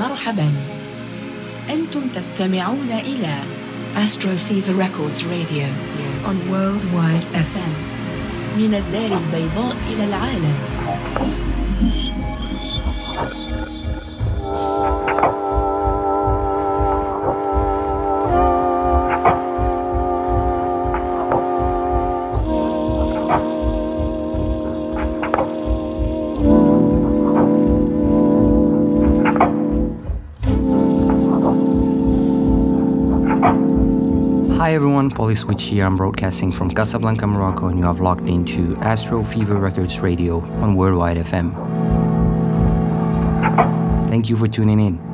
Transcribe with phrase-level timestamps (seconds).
[0.00, 0.52] مرحبا.
[1.70, 3.34] أنتم تستمعون إلى
[3.96, 5.68] Astro Fever Records Radio
[6.28, 7.74] on Worldwide FM
[8.58, 10.56] من الدار البيضاء إلى العالم.
[34.70, 35.84] Hi everyone, Polyswitch here.
[35.84, 40.76] I'm broadcasting from Casablanca, Morocco, and you have logged into Astro Fever Records Radio on
[40.76, 41.50] Worldwide FM.
[44.08, 45.09] Thank you for tuning in.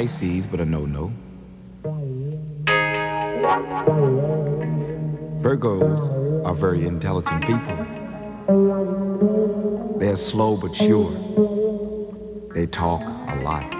[0.00, 1.12] Pisces, but a no-no.
[5.42, 6.08] Virgos
[6.42, 7.76] are very intelligent people.
[9.98, 11.12] They're slow but sure.
[12.54, 13.70] They talk a lot.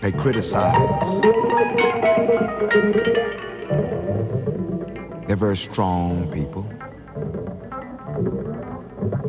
[0.00, 1.22] They criticize.
[5.26, 6.70] They're very strong people.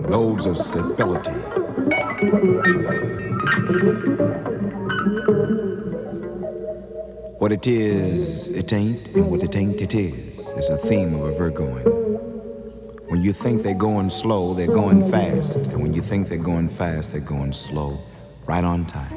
[0.09, 1.31] Loads of stability.
[7.39, 11.25] What it is, it ain't, and what it ain't, it is, is a theme of
[11.25, 11.83] a Virgoing.
[13.09, 15.57] When you think they're going slow, they're going fast.
[15.57, 17.99] And when you think they're going fast, they're going slow,
[18.45, 19.16] right on time.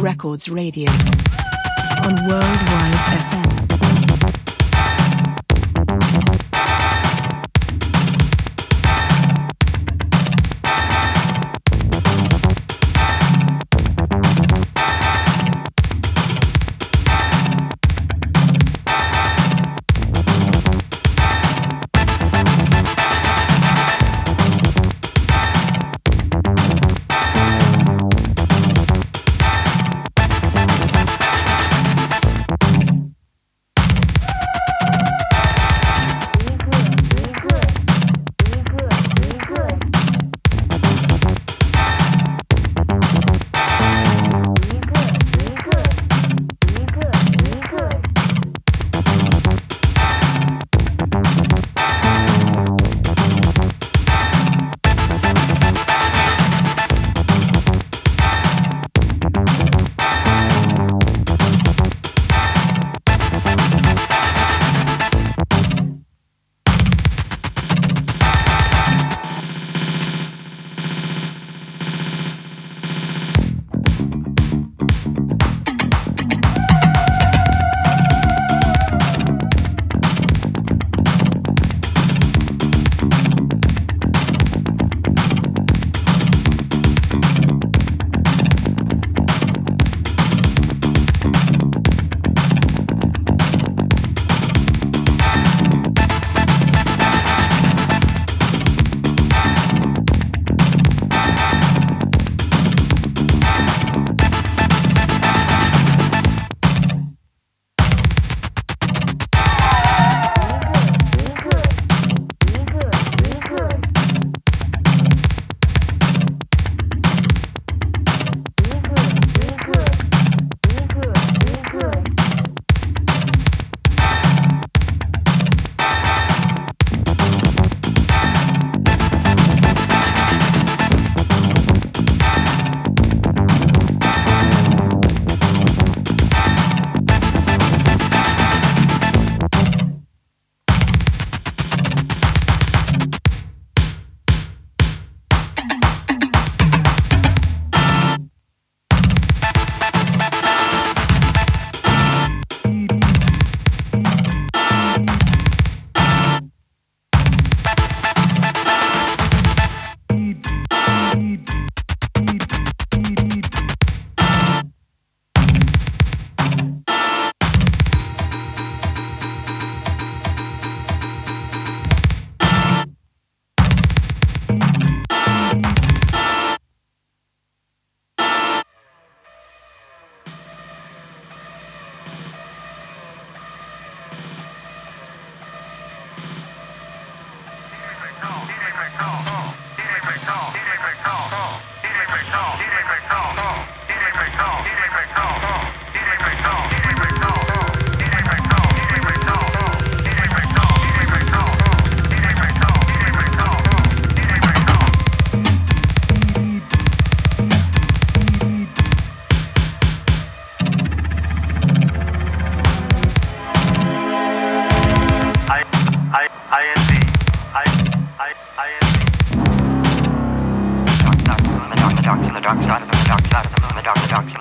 [0.00, 0.90] Records Radio
[2.02, 3.73] on Worldwide FM.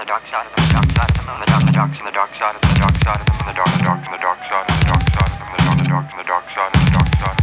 [0.04, 2.12] the dark side of the dark side of the moon, the dark, the dark, the
[2.12, 4.44] dark side of the dark side of the moon, the dark, the dark, the dark
[4.44, 6.76] side of the dark side of the moon, the dark, the dark, the dark side
[6.76, 7.43] of the dark side of the dark side.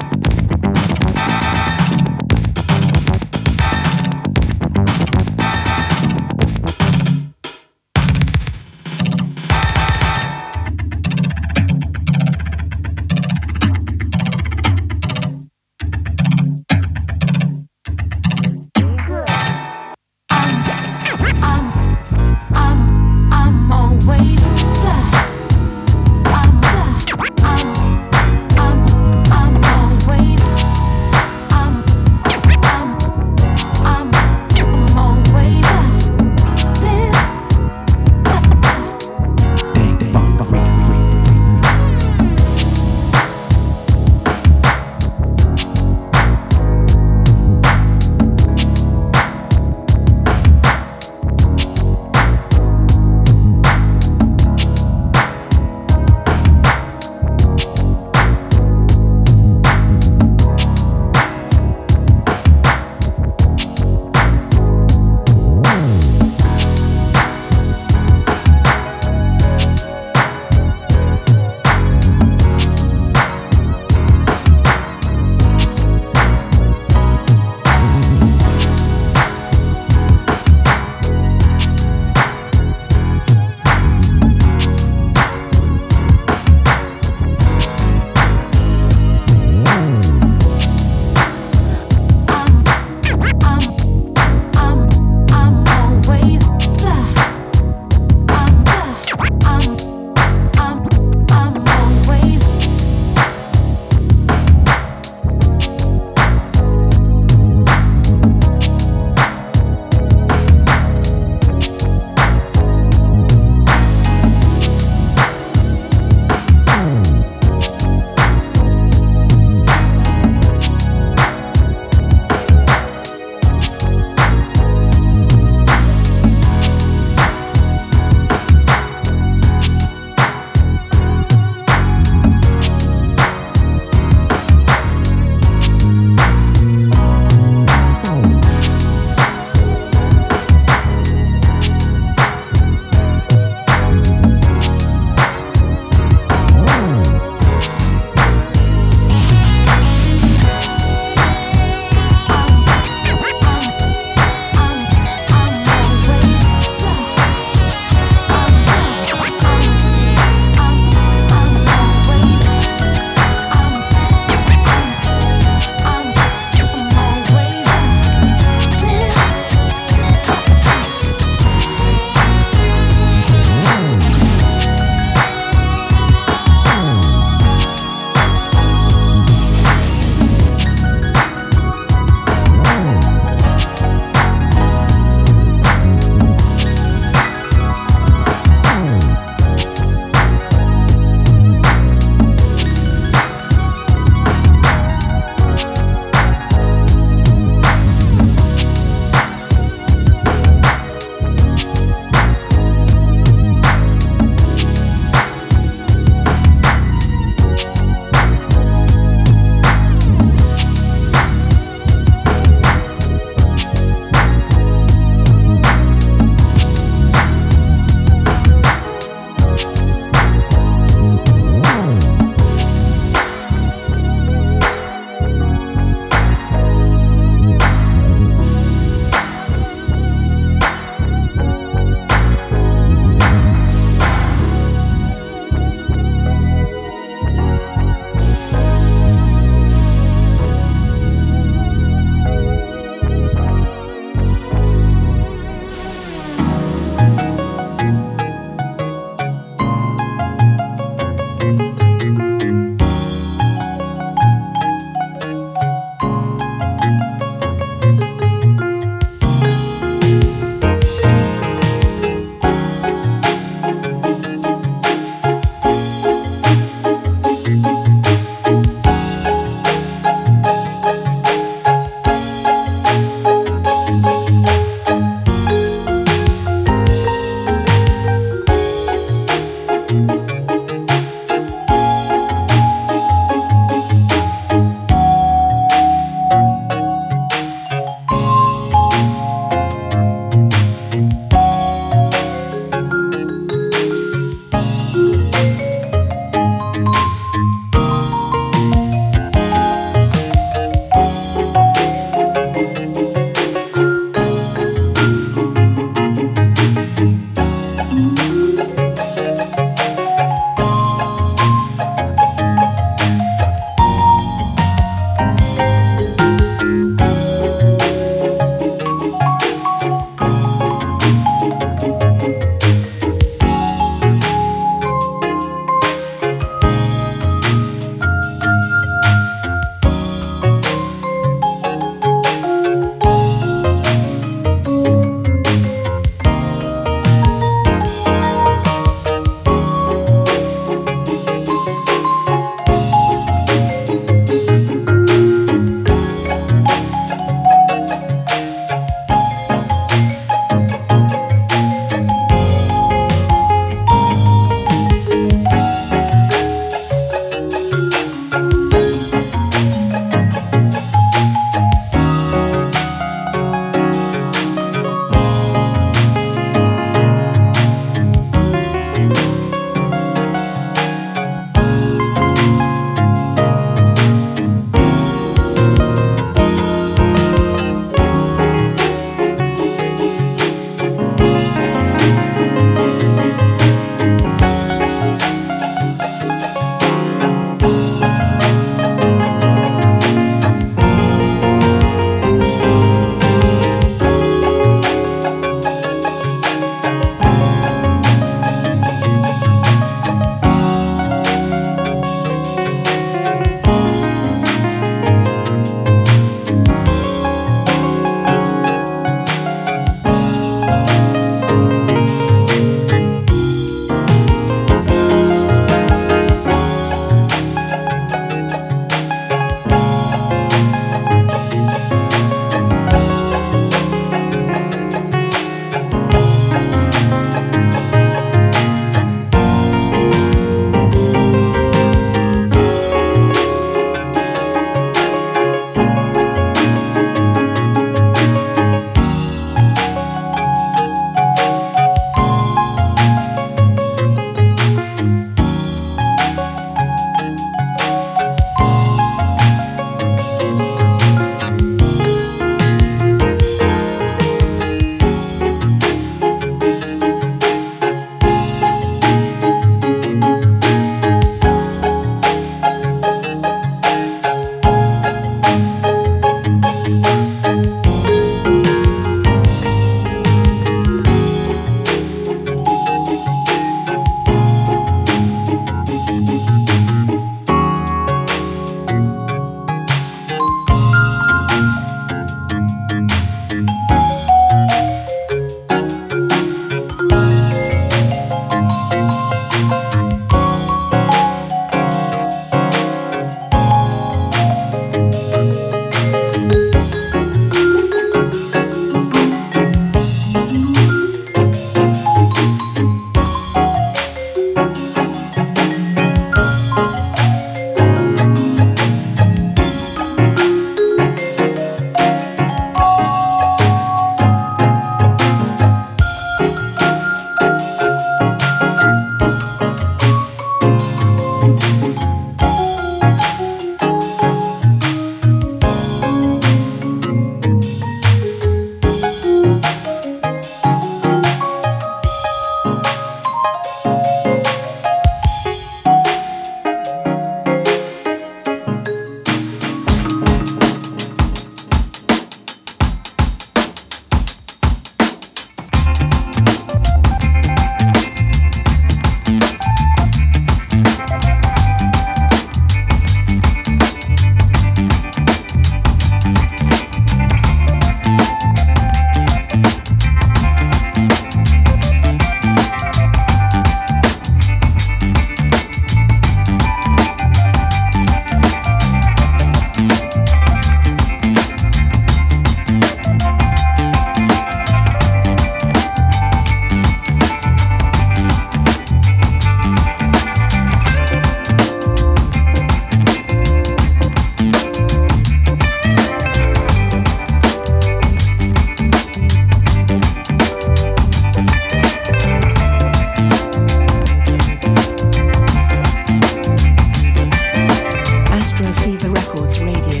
[598.83, 600.00] Fever Records Radio.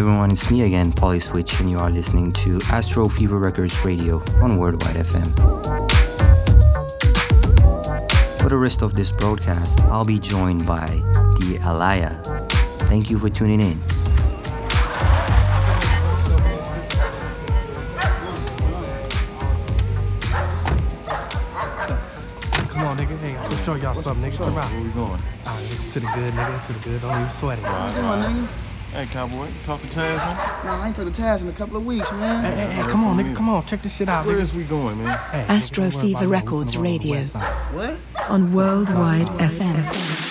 [0.00, 4.22] Everyone, it's me again, Polly Switch, and you are listening to Astro Fever Records Radio
[4.40, 5.28] on Worldwide FM.
[8.40, 12.16] For the rest of this broadcast, I'll be joined by the Alaya.
[12.88, 13.78] Thank you for tuning in.
[22.68, 23.18] Come on, nigga.
[23.18, 24.38] Hey, let's show y'all something, nigga.
[24.38, 25.20] Come Where we going?
[25.44, 27.02] Ah, niggas to the good, niggas to the good.
[27.02, 27.64] Don't even sweat it.
[27.66, 28.70] Come on, nigga.
[28.92, 30.66] Hey, cowboy, talking Taz, man.
[30.66, 32.42] Nah, I ain't for the task in a couple of weeks, man.
[32.44, 33.36] Hey, hey, hey, come on, nigga.
[33.36, 33.64] Come on.
[33.64, 34.40] Check this shit out, Where nigga.
[34.40, 35.16] is we going, man?
[35.30, 36.26] Hey, Astro nigga, don't worry Fever about it.
[36.26, 37.22] We Records finna on Radio.
[37.72, 38.00] What?
[38.28, 40.30] on Worldwide FM.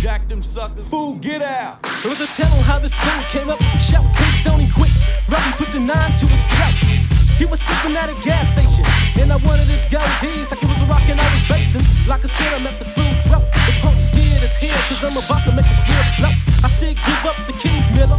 [0.00, 0.86] Jack them suckers.
[0.88, 1.78] Fool, get out.
[2.04, 3.60] It was a tell on how this fool came up.
[3.78, 4.90] Shout, quick, don't he quit.
[5.28, 7.15] Robbie put the nine to his throat.
[7.36, 8.84] He was sleeping at a gas station.
[9.20, 11.84] And I wanted his goatees like it was a rock and I was basing.
[12.08, 13.44] Like I said, I'm at the food throat.
[13.68, 16.36] The punk scared as hell, cause I'm about to make a spirit float.
[16.64, 18.16] I said, give up the keys, Miller.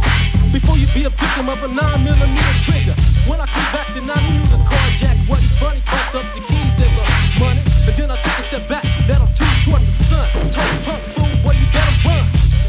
[0.54, 2.94] Before you be a victim of a 9 millimeter trigger.
[3.26, 5.82] When I came back to 9, you knew the carjack wasn't funny.
[5.82, 7.04] Cost up the keys and the
[7.42, 7.62] money.
[7.90, 10.30] And then I took a step back, let him two toward the sun.
[10.54, 12.22] Told punk fool, boy, you better run.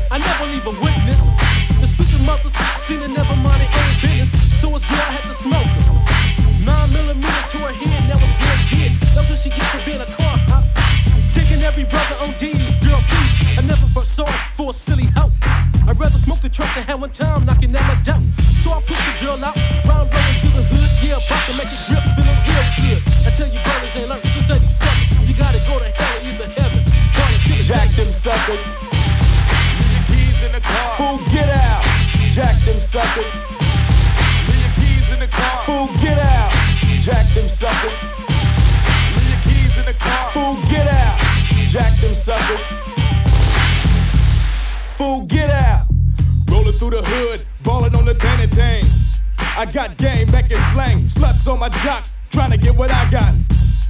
[0.10, 1.30] I never leave a witness.
[1.78, 2.58] The stupid mothers
[2.90, 4.34] seen it, never mind their own business.
[4.58, 5.99] So it's good I had to smoke her.
[9.16, 10.38] That's what she get for being a car.
[11.34, 13.58] Taking every brother on D's, girl, please.
[13.58, 15.32] I never felt sorry for a silly hoe.
[15.88, 18.22] I'd rather smoke the truck than have one time knocking at my door.
[18.62, 19.58] So I push the girl out,
[19.90, 23.02] round rolling to the hood, yeah, about to make it grip, feeling real good.
[23.26, 25.26] I tell you, brothers ain't learned since 87.
[25.26, 26.86] You gotta go to hell or either heaven.
[27.18, 28.66] Gonna Jack them suckers.
[29.82, 30.98] Leave keys in the car.
[30.98, 31.84] Fool, get out.
[32.30, 33.34] Jack them suckers.
[34.46, 35.66] Leave your keys in the car.
[35.66, 36.52] Fool, get out.
[37.02, 38.29] Jack them suckers.
[39.94, 40.32] The car.
[40.32, 41.20] Fool, get out.
[41.68, 42.66] Jack them suckers.
[44.96, 45.88] Fool, get out.
[46.50, 48.86] Rolling through the hood, balling on the Danny Dane.
[49.58, 53.34] I got game, making slang, sluts on my jock, trying to get what I got.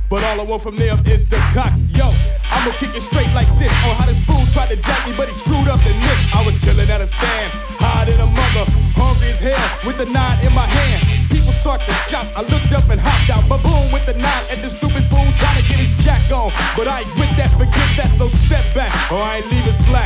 [0.09, 1.71] But all I want from them is the cock.
[1.89, 2.11] Yo,
[2.49, 3.71] I'ma kick it straight like this.
[3.85, 6.35] On how this fool tried to jack me, but he screwed up and missed.
[6.35, 10.05] I was chilling at a stand, higher than a mother, hungry as hell, with the
[10.05, 11.18] nine in my hand.
[11.49, 12.29] People start to shout.
[12.37, 13.41] I looked up and hopped out.
[13.49, 16.53] But boom with the nine at the stupid fool trying to get his jack on.
[16.77, 20.05] But I ain't with that, forget that, so step back, or I ain't leaving slack.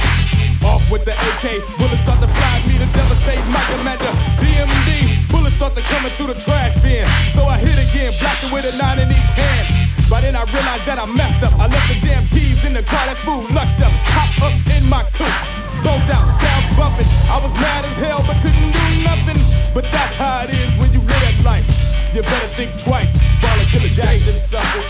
[0.63, 4.07] Off with the AK, bullets start to fly me to devastate my commander.
[4.39, 7.03] DMD, bullets start to coming through the trash bin.
[7.35, 9.91] So I hit again, blasting with a nine in each hand.
[10.07, 11.59] By then I realized that I messed up.
[11.59, 13.91] I left the damn keys in the car, that fool lucked up.
[14.15, 15.62] Hop up in my coupe.
[15.83, 17.07] Bumped out, sounds bumping.
[17.27, 19.39] I was mad as hell, but couldn't do nothing.
[19.73, 21.67] But that's how it is when you live that life.
[22.13, 23.11] You better think twice.
[23.41, 24.89] Baller killer jack them suckers.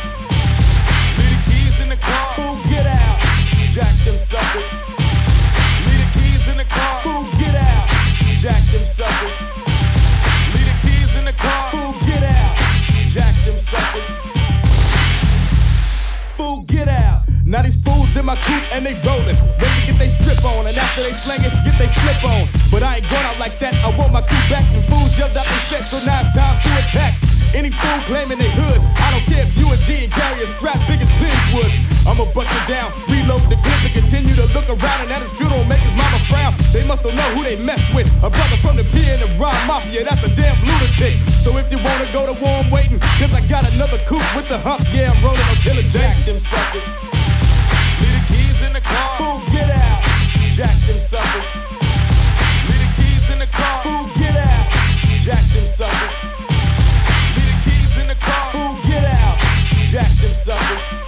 [1.18, 2.36] Leave the keys in the car.
[2.36, 3.18] Fool, get out.
[3.74, 4.70] Jack them suckers.
[5.88, 7.02] Leave the keys in the car.
[7.02, 7.88] Fool, get out.
[8.38, 9.38] Jack them suckers.
[10.54, 11.72] Leave the keys in the car.
[11.72, 12.56] Fool, get out.
[13.08, 14.10] Jack them suckers.
[16.36, 17.23] Fool, get out.
[17.54, 19.38] Now these fools in my coupe and they rollin'.
[19.62, 20.66] Ready to get they strip on.
[20.66, 22.49] And after they slang it, get they flip on.
[22.72, 23.76] But I ain't going out like that.
[23.86, 24.66] I want my coupe back.
[24.74, 27.14] And fools yelled up and said, so now it's time to attack.
[27.54, 30.47] Any fool claiming they hood, I don't care if you a G and carry a
[30.47, 31.70] strap big as Clint Eastwood.
[32.10, 35.06] I'ma buck it down, reload the clip and continue to look around.
[35.06, 36.58] And at his funeral, make his mama frown.
[36.74, 38.10] They must don't know who they mess with.
[38.26, 41.22] A brother from the P and the Rhyme Mafia, that's a damn lunatic.
[41.45, 42.97] So if you wanna go to war, I'm waiting.
[43.22, 44.82] Cause I got another coupe with the hump.
[44.89, 46.89] Yeah, I'm rolling on killer jack them suckers.
[48.01, 49.18] Leave the keys in the car.
[49.22, 50.01] Fool, get out.
[50.58, 51.73] Jack them suckers.
[60.34, 61.03] Suckers.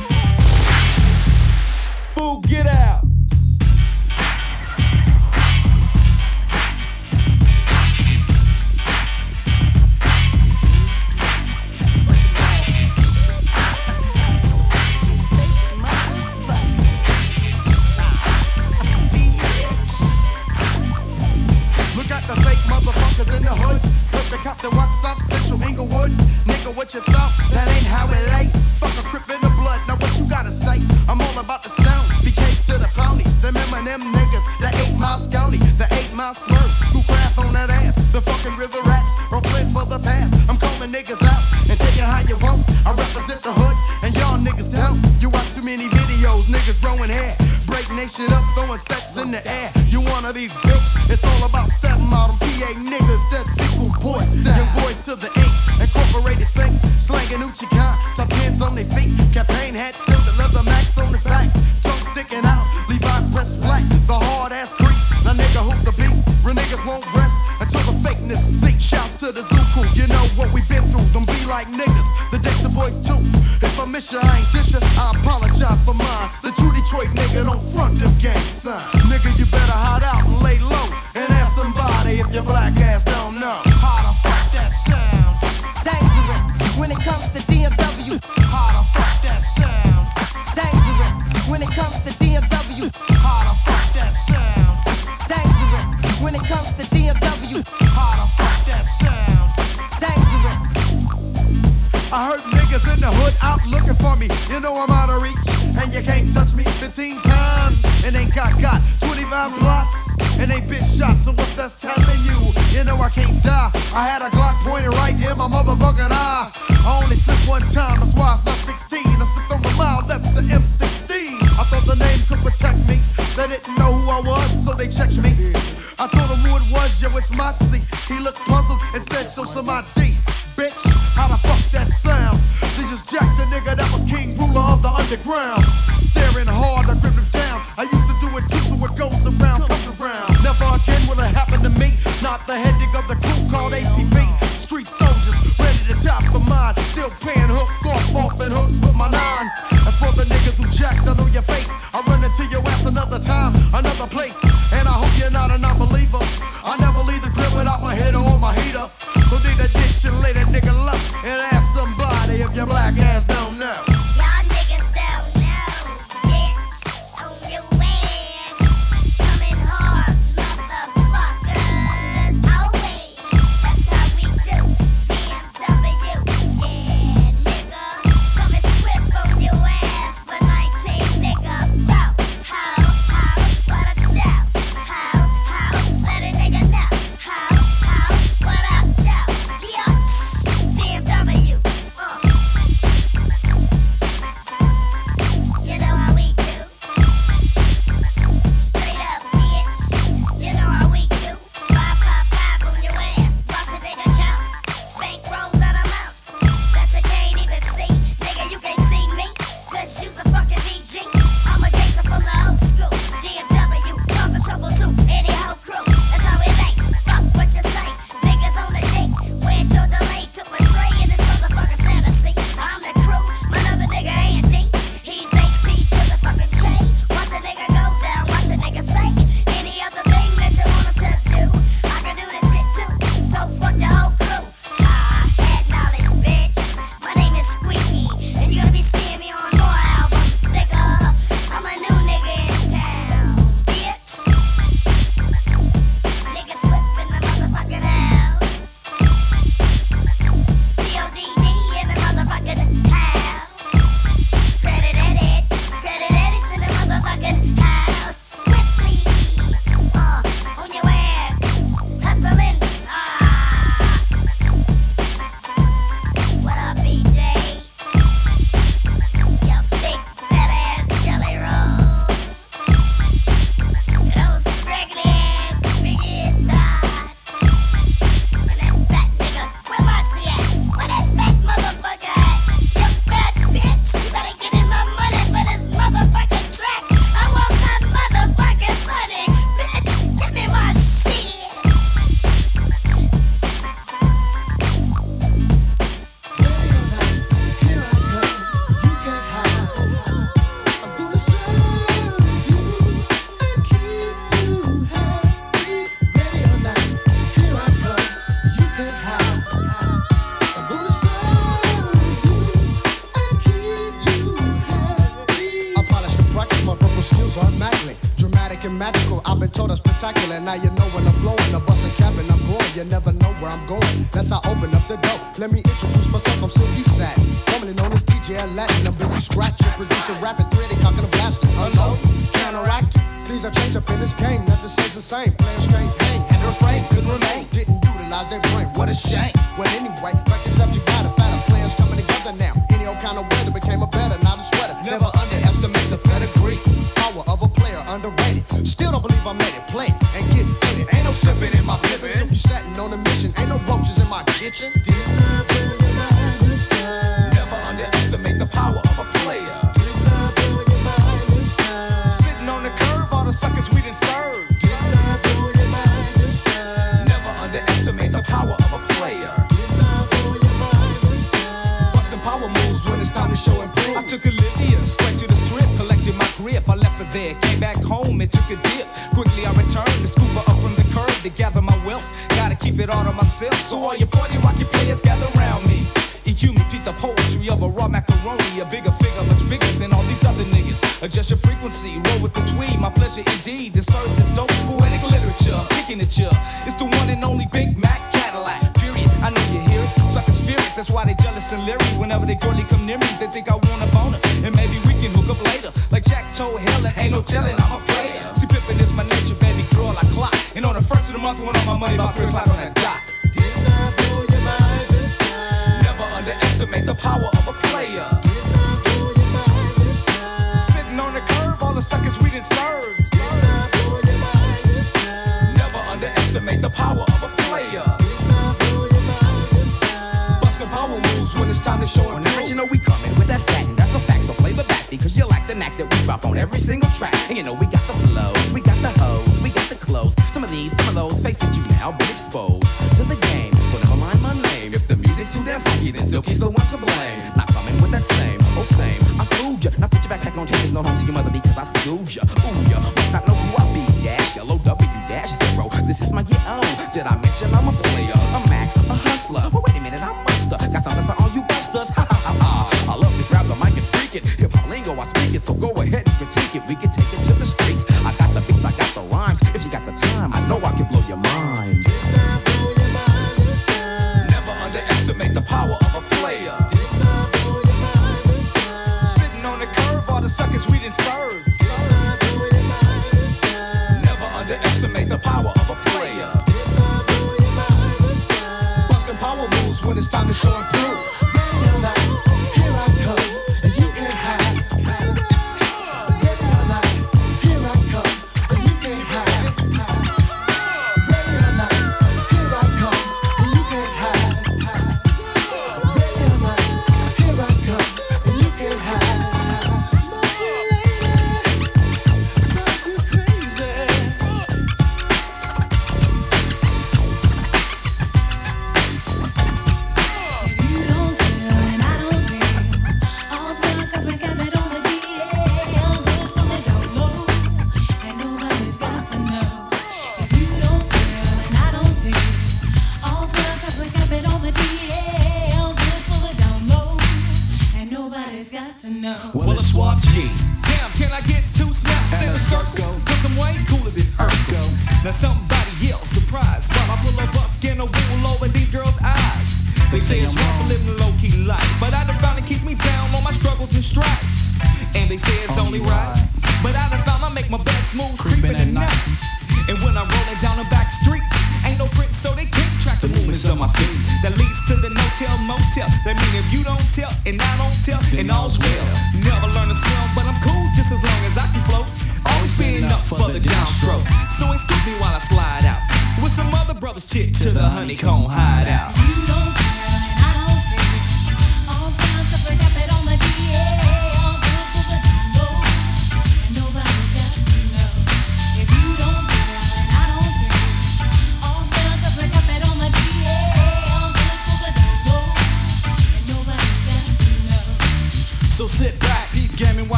[436.76, 437.30] single track.
[437.30, 440.16] And you know, we got the flows, we got the hoes, we got the clothes.
[440.32, 443.54] Some of these, some of those, faces you've now been exposed to the game.
[443.70, 444.74] So never mind my name.
[444.74, 447.20] If the music's too damn funky, then Silky's the one to blame.
[447.38, 449.02] Not coming with that same, oh same.
[449.20, 449.72] I fooled ya.
[449.80, 452.14] Now put your backpack on, take this no home to your mother because I schooled
[452.14, 452.24] ya.
[452.24, 453.85] Ooh ya, must not know who I be.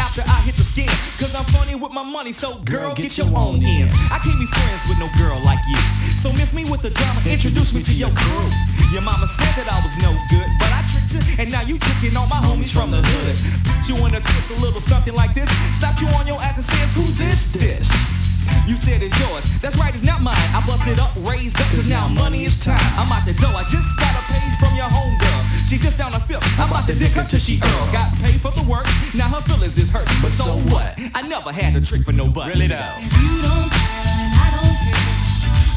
[0.00, 0.88] after I hit the skin.
[1.18, 3.94] Cause I'm funny with my money, so girl, girl get, get, your, your own ends.
[4.12, 5.80] I can't be friends with no girl like you.
[6.16, 8.46] So miss me with the drama, introduce me to your crew.
[8.92, 11.78] Your mama said that I was no good, but I tricked you, and now you
[11.78, 13.34] tricking all my homies from the hood.
[13.64, 15.50] Put you in a twist, a little something like this.
[15.76, 17.52] Stop you on your ass and says, who's this?
[17.52, 18.25] This.
[18.66, 19.46] You said it's yours.
[19.60, 20.34] That's right, it's not mine.
[20.50, 22.78] I busted up, raised up, cause now money is time.
[22.98, 23.54] I'm out the door.
[23.54, 25.42] I just got a page from your homegirl.
[25.68, 26.44] She just down the fifth.
[26.58, 27.92] I'm about to dick her till she earl.
[27.92, 28.86] Got paid for the work.
[29.14, 30.08] Now her feelings is hurt.
[30.22, 30.98] But so what?
[31.14, 32.50] I never had a trick for nobody.
[32.50, 32.94] Really though.
[33.22, 35.14] You don't care, I don't care.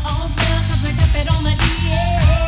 [0.10, 2.39] All girls, cause we kept it on the DA.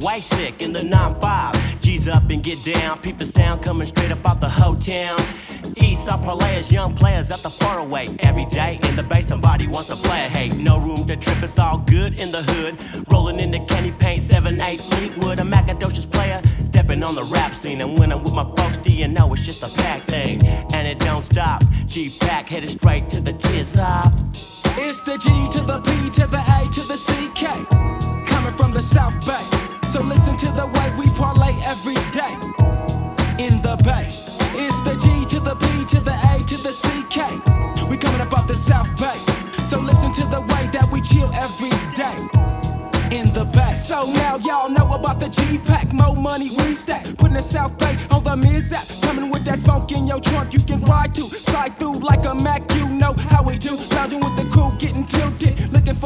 [0.00, 1.80] white chick in the 9-5.
[1.80, 3.26] G's up and get down, people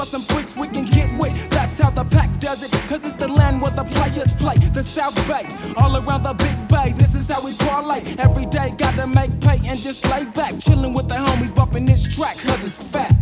[0.00, 1.32] for some bricks we can get with.
[1.50, 4.56] That's how the pack does it, cause it's the land where the players play.
[4.72, 5.46] The South Bay,
[5.76, 6.92] all around the Big Bay.
[6.96, 8.00] This is how we parlay.
[8.18, 10.54] Every day, gotta make pay and just lay back.
[10.54, 13.12] Chillin' with the homies, bumpin' this track, cause it's fat.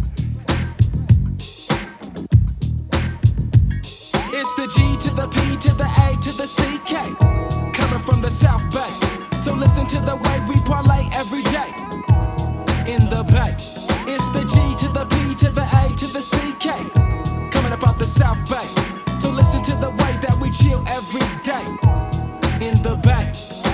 [4.30, 6.92] It's the G to the P to the A to the CK.
[7.74, 9.40] Coming from the South Bay.
[9.40, 11.70] So listen to the way we parlay every day.
[12.92, 13.77] In the Bay.
[14.10, 17.52] It's the G to the P to the A to the CK.
[17.52, 18.66] Coming up out the South Bay.
[19.18, 21.66] So listen to the way that we chill every day
[22.66, 23.67] in the bay.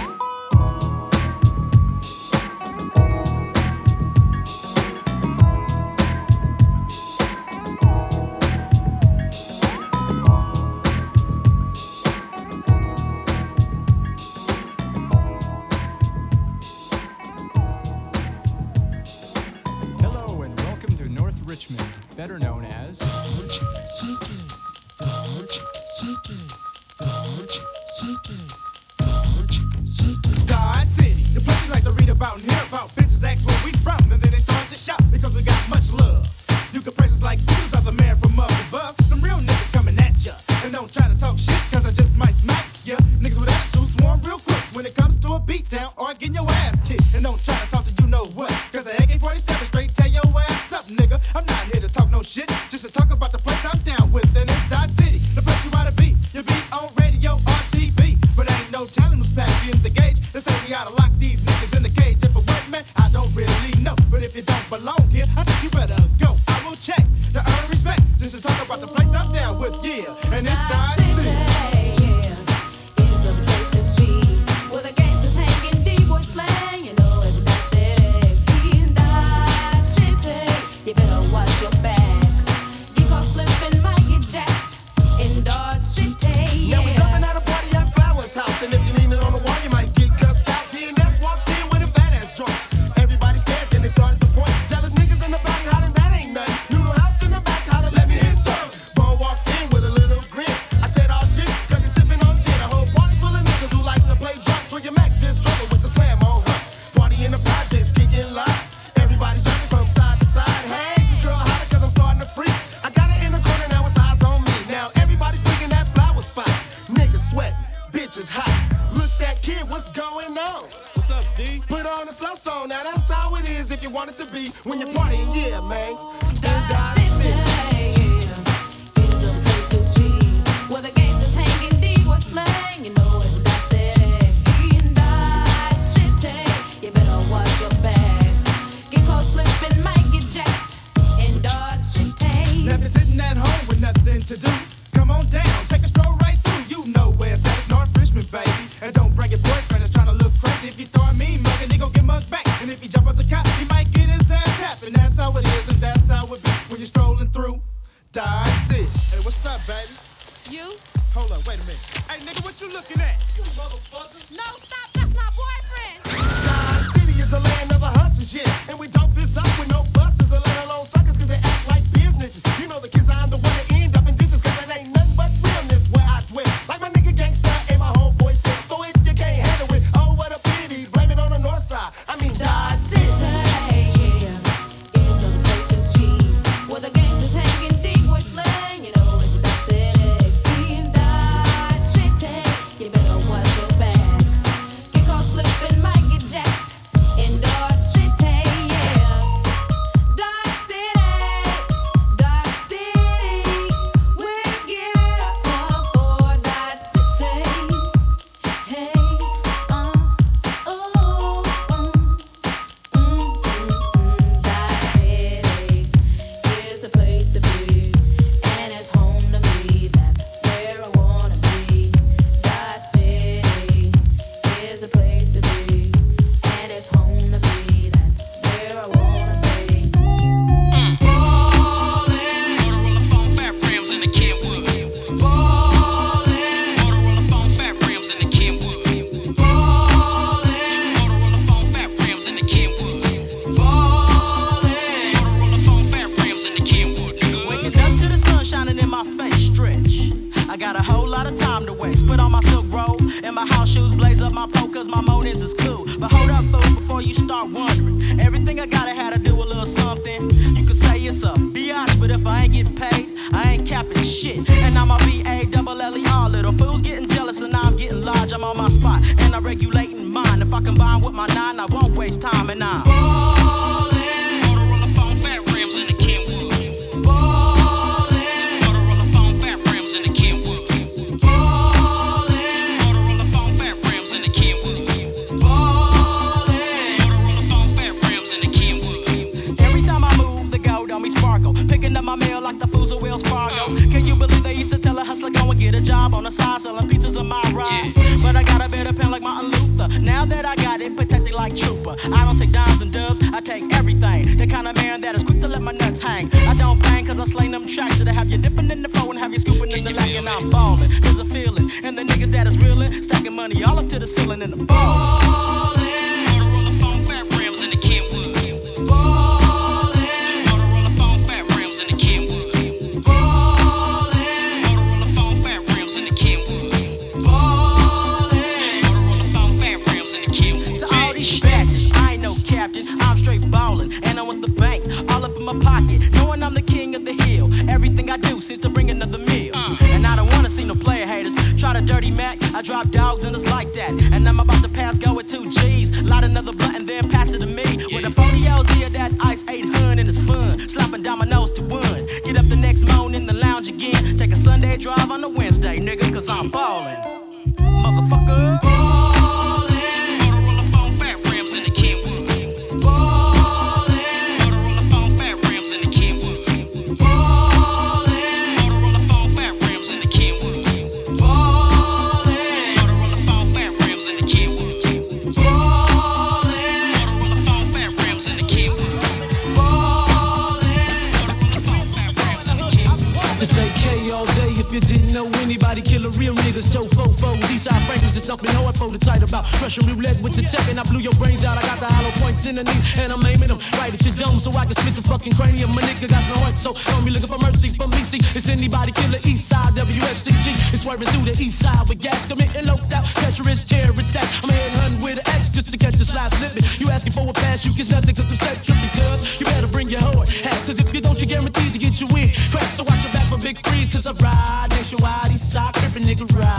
[413.44, 415.30] Big freeze, cause I ride nationwide.
[415.30, 416.53] East side crippin' nigga ride.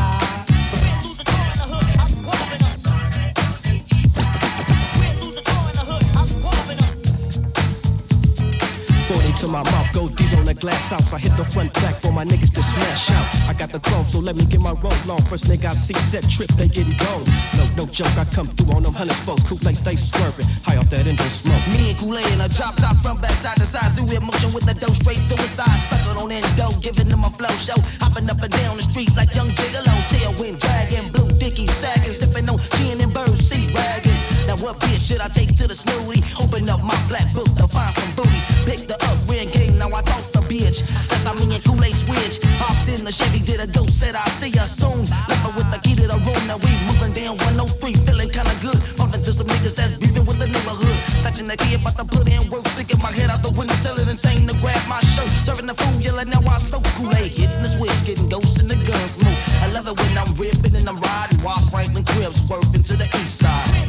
[10.65, 11.13] Glass house.
[11.13, 13.27] I hit the front back for my niggas to smash out.
[13.45, 15.21] I got the chrome, so let me get my roll on.
[15.29, 17.21] First nigga I see set trip, they getting gone.
[17.53, 19.45] No, no joke, I come through on them hundred spokes.
[19.45, 21.61] Kool-Aid stay swerving, high off that endo smoke.
[21.69, 24.65] Me and Kool-Aid in a drop top from back side to side through emotion with
[24.65, 25.77] the dough straight suicide.
[25.85, 27.77] Sucking on endo, giving them a flow show.
[28.01, 30.05] Hopping up and down the street like young gigolos.
[30.09, 34.17] Tailwind dragging, blue dickies sagging, sipping on gin and bird seed wagging.
[34.49, 36.25] Now what bitch should I take to the snooty?
[36.41, 38.41] Open up my black book to find some booty.
[38.65, 40.34] Picked her up, ran game, now I toss
[40.75, 41.07] the bitch.
[41.07, 42.43] That's how me and Kool-Aid switch.
[42.59, 45.05] Hopped in the Chevy, did a ghost, said I'll see ya soon.
[45.07, 48.55] Left her with the key to the room, now we moving down 103, feeling kinda
[48.61, 48.77] good.
[48.97, 50.97] Bumping to some niggas that's beefing with the neighborhood.
[51.23, 54.07] Touching the key, about to put in work, sticking my head out the window, telling
[54.09, 55.29] insane to grab my shirt.
[55.45, 58.75] Serving the food, yelling, now I smoke Kool-Aid, hitting the switch, getting ghosts in the
[58.75, 59.39] gun smoke.
[59.63, 63.07] I love it when I'm ripping and I'm riding, while Franklin Cribs swerving to the
[63.21, 63.84] east side.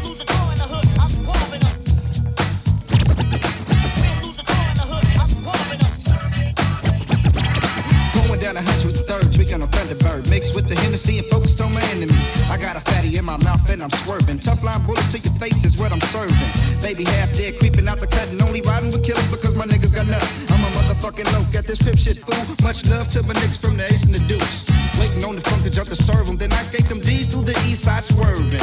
[13.27, 14.39] My mouth and I'm swerving.
[14.39, 16.39] Tough line bullets to your face is what I'm serving.
[16.81, 19.91] Baby half dead, creeping out the cut and only riding with killers because my niggas
[19.91, 20.31] got nuts.
[20.49, 22.39] I'm a motherfucking loke at this crib shit fool.
[22.63, 24.71] Much love to my niggas from the ace and the deuce.
[25.03, 26.37] Waiting on the funk to jump to serve them.
[26.39, 28.63] Then I skate them D's through the east side swerving.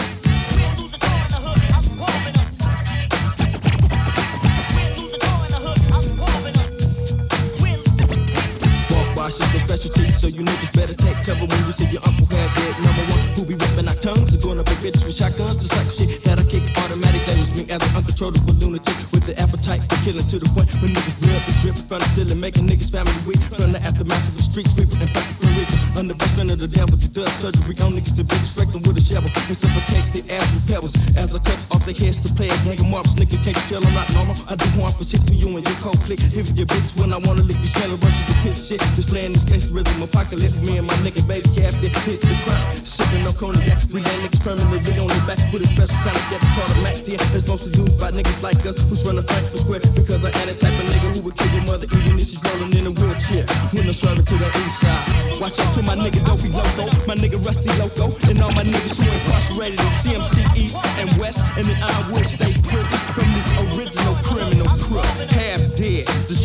[8.95, 11.89] Walk by, shit no special treats, so you niggas better take cover when you see
[11.93, 12.73] your uncle have dead.
[12.81, 15.89] Number one, who be ripping our tongues going up in bitches with shotguns, just like
[15.93, 17.21] shit that I kick automatic.
[17.29, 20.91] Labels me as an uncontrollable lunatic with the appetite for killing to the point when
[20.93, 24.35] niggas blood is dripping from the ceiling, making niggas family weak from the aftermath of
[24.37, 25.77] the street sweeper and factory reaper.
[25.99, 28.97] Under the spin of the devil, the does surgery on niggas to bitch, strike with
[28.97, 30.97] a shovel and suffocate their ass with pebbles.
[31.13, 33.83] As I cut off their heads to play a gang of marks, niggas can't tell
[33.85, 34.35] I'm not normal.
[34.49, 36.19] I do harm for shit for you and your cold click.
[36.19, 38.81] Hit your bitch when I wanna lick you, smell a bunch of your piss shit.
[38.97, 40.63] Displaying this gangsterism, apocalypse.
[40.63, 42.63] Me and my nigga baby captain hit the crime.
[42.71, 46.25] Sipping no cognac, we let niggas permanently on the back with a special kind of
[46.31, 47.19] gas called a Mac 10.
[47.35, 50.55] It's mostly used by niggas like us who's running Frankfurt Square because I ain't the
[50.55, 53.43] type of nigga who would kill your mother even if she's rolling in a wheelchair.
[53.75, 55.03] When I'm serving to the east side.
[55.41, 59.01] Watch out to my nigga Dopey Loco, my nigga Rusty Loco, and all my niggas
[59.01, 63.49] who incarcerated in CMC East and West, and then I will stay privy from this
[63.75, 65.07] original criminal crook.
[65.35, 66.35] Half dead, the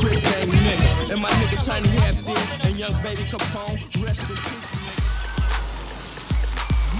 [0.00, 2.35] crib gang nigga, and my nigga Tiny half dead,
[2.88, 4.78] young baby Capone, rest in peace.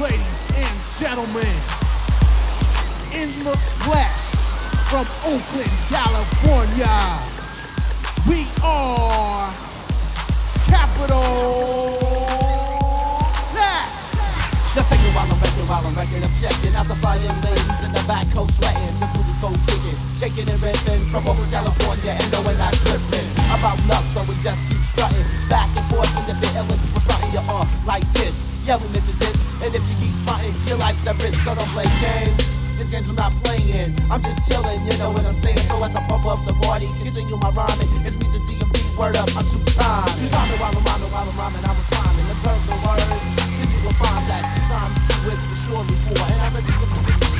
[0.00, 1.56] Ladies and gentlemen,
[3.14, 3.56] in the
[3.86, 4.34] flesh
[4.90, 6.90] from Oakland, California,
[8.26, 9.54] we are
[10.66, 11.22] Capital
[13.54, 13.86] Tax.
[14.74, 17.84] Now take it while I'm wrecking, while I'm wrecking, I'm checking out the flying ladies
[17.84, 19.05] in the back, cold sweating.
[20.26, 23.26] Shaking and ripping from Oakland, California, and knowing I'm tripping.
[23.54, 26.98] About luck, so we just keep strutting back and forth in the bit, and people
[27.06, 31.06] fronting you off like this, yelling into this, and if you keep fronting, your life's
[31.06, 32.42] at risk, so don't play games.
[32.74, 35.62] This game's I'm not playing, I'm just chilling, you know what I'm saying.
[35.70, 39.14] So as I pump up the party, continue my rhyming, it's me the DMB, word
[39.14, 40.10] up, I'm too time.
[40.18, 40.26] Two
[40.58, 43.14] while I'm rhyming, while I'm rhyming, I was rhyming, observe the word.
[43.62, 46.66] Then you will find that two times two is for sure before, and I'm ready
[46.66, 46.86] to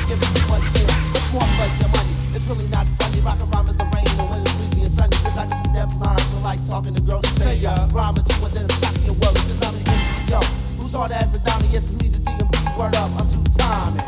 [0.07, 0.87] give you much more.
[1.11, 2.06] Much more money, it's
[2.47, 3.19] really not funny.
[3.21, 5.89] Rock around in the rain, or when it's breezy and sunny, cause I need them
[5.99, 8.95] lines, like talking to girls, you say, yeah, uh, uh, rhyming to and then I'm
[9.03, 9.83] your world, cause I'm the
[10.31, 10.39] yo.
[10.79, 11.39] Who's as a
[11.71, 12.23] yes, it's me the
[12.79, 14.07] word up, I'm too timing.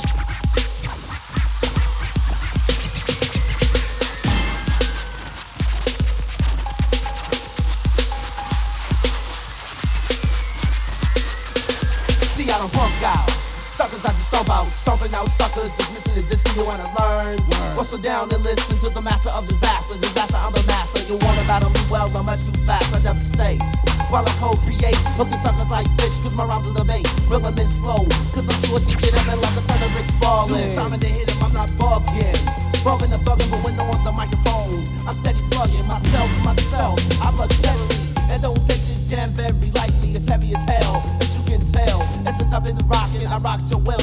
[12.35, 13.29] See, I don't bunk out.
[13.75, 14.18] Suckers, I
[14.49, 14.65] about.
[14.73, 17.37] Stomping out suckers, dismissing and dissing, you wanna learn.
[17.37, 17.77] learn.
[17.99, 19.97] Down and listen to the master of disaster.
[19.99, 21.03] Disaster, I'm the master.
[21.09, 23.59] You want about me well, I'm much too fast, I never stay
[24.07, 27.05] While I co-create, hooking suckers like fish, cause my rhymes are the bait.
[27.27, 29.89] Real them in slow, cause I'm sure to get them and like a ton of
[29.93, 30.69] bricks falling.
[30.77, 32.39] Time to hit him, I'm not bugging.
[32.85, 36.95] Bugging the bugging, but when no one's the microphone, I'm steady plugging myself, myself.
[37.19, 37.99] I plug steadily,
[38.31, 40.15] and don't take this jam very lightly.
[40.15, 41.99] It's heavy as hell, as you can tell.
[42.23, 43.98] And since I've been rocking, I rocked your well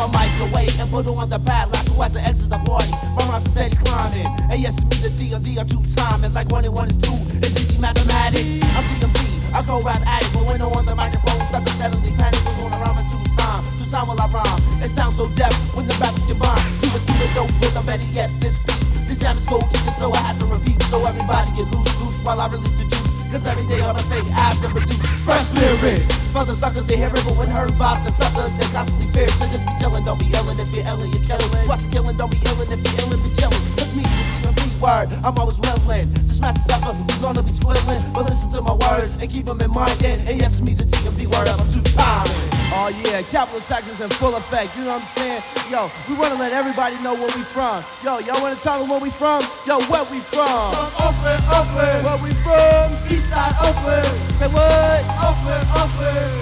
[0.00, 2.88] my microwave and put on the padlock who has to exit the party.
[3.12, 4.24] My rhymes steady climbing.
[4.48, 6.32] And yes, me the D of D are two timing.
[6.32, 7.12] Like one and one is two.
[7.44, 8.64] It's easy mathematics.
[8.76, 9.20] I'm DMB.
[9.52, 12.40] I go rap addict, but when no on the microphone, suck a steadily panic.
[12.64, 13.60] We're gonna rhyme two time.
[13.76, 14.60] Two time while I rhyme.
[14.80, 16.70] It sounds so deaf when the rap is combined.
[16.72, 18.80] Super stupid dope with a better yet this beat.
[19.04, 19.60] This jam is go
[20.00, 20.80] so I have to repeat.
[20.88, 22.89] So everybody get loose, loose while I release the
[23.30, 26.34] Cause every day all I say after produce fresh lyrics.
[26.34, 29.30] For the suckers, they hear it, but heard about the suckers, they constantly fear.
[29.30, 31.68] So just be chillin', don't be illin' if you're illin', you're killin'.
[31.68, 33.62] Watch the killin', don't be illin' if you're illin', be chillin'.
[33.78, 35.14] Just me, a beat word.
[35.22, 38.10] I'm always willin' to smash a sucker who's gonna be squillin'.
[38.10, 39.94] But listen to my words and keep them in mind.
[40.02, 42.49] And, and yes, me, the TMB word I'm two times.
[42.80, 44.72] Oh yeah, capital taxes in full effect.
[44.72, 45.44] You know what I'm saying?
[45.68, 47.84] Yo, we wanna let everybody know where we from.
[48.00, 49.44] Yo, y'all wanna tell them where we from?
[49.68, 50.48] Yo, where we from?
[50.72, 52.00] From Oakland, Oakland.
[52.08, 52.96] Where we from?
[53.12, 54.08] Eastside Oakland.
[54.40, 55.04] Say what?
[55.20, 56.32] Oakland, Oakland.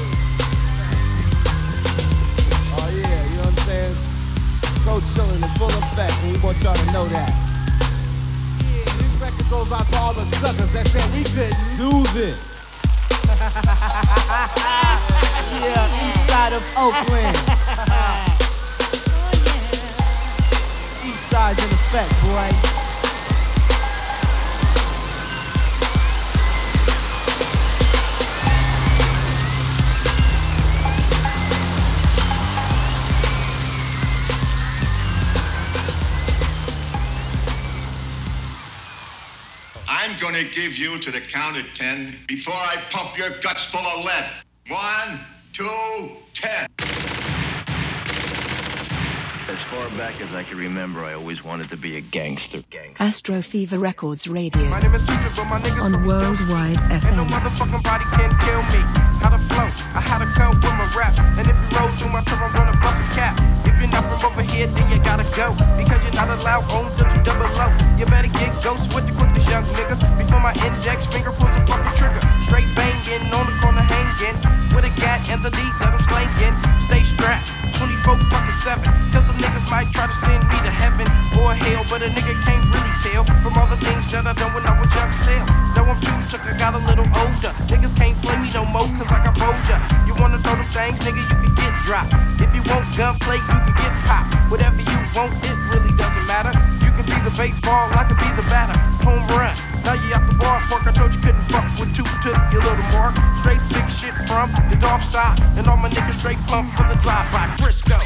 [2.71, 3.99] Oh yeah, you know what I'm saying?
[4.87, 7.35] Go chillin' in full effect, and we want y'all to know that.
[8.63, 12.39] Yeah, this record goes out to all the suckers that said we couldn't do this.
[15.53, 17.37] yeah, east side of Oakland.
[21.09, 22.51] east side's in effect, boy.
[39.91, 43.81] I'm gonna give you to the count of ten before I pump your guts full
[43.81, 44.31] of lead.
[44.69, 45.21] One,
[45.59, 46.69] two, ten.
[49.49, 52.63] As far back as I can remember, I always wanted to be a gangster.
[52.71, 53.03] Gangster.
[53.03, 54.63] Astro Fever Records Radio.
[54.69, 57.29] My name is Tutor, but my niggas on call me Worldwide And no FM.
[57.29, 58.81] motherfucking body can tell me
[59.19, 59.67] how to flow.
[59.99, 61.19] I how to come with my rap.
[61.39, 63.35] And if you roll through my tour, I'm gonna bust a cap.
[63.79, 65.55] You're not from over here, then you gotta go.
[65.79, 67.67] Because you're not allowed on the two double O.
[67.95, 70.03] You better get ghost with the quickness, young niggas.
[70.19, 72.23] Before my index finger pulls the fucking trigger.
[72.43, 74.35] Straight banging, on the corner hanging.
[74.75, 76.55] With a gat and the lead that I'm slanging.
[76.83, 77.47] Stay strapped.
[77.79, 78.83] 24 fucking 7.
[79.15, 81.07] Cause some niggas might try to send me to heaven
[81.39, 84.51] or hell, but a nigga can't really tell from all the things that I done
[84.51, 85.47] when I was young sale.
[85.79, 87.55] Though I'm too took, I got a little older.
[87.71, 89.79] Niggas can't play me no more cause I got bolder.
[90.11, 92.13] You wanna throw them things, nigga, you can get dropped.
[92.43, 94.35] If you want gunplay, you can get popped.
[94.51, 96.53] Whatever you want, it really doesn't matter.
[96.81, 98.77] You can be the baseball, I can be the batter.
[99.05, 99.53] Home run.
[99.85, 102.89] Now you out the ballpark, I told you couldn't fuck with two to your little
[102.93, 103.17] mark.
[103.41, 106.99] Straight sick shit from the golf side, and all my niggas straight pump for the
[107.01, 107.99] drive by Frisco.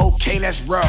[0.00, 0.80] Okay, let's roll.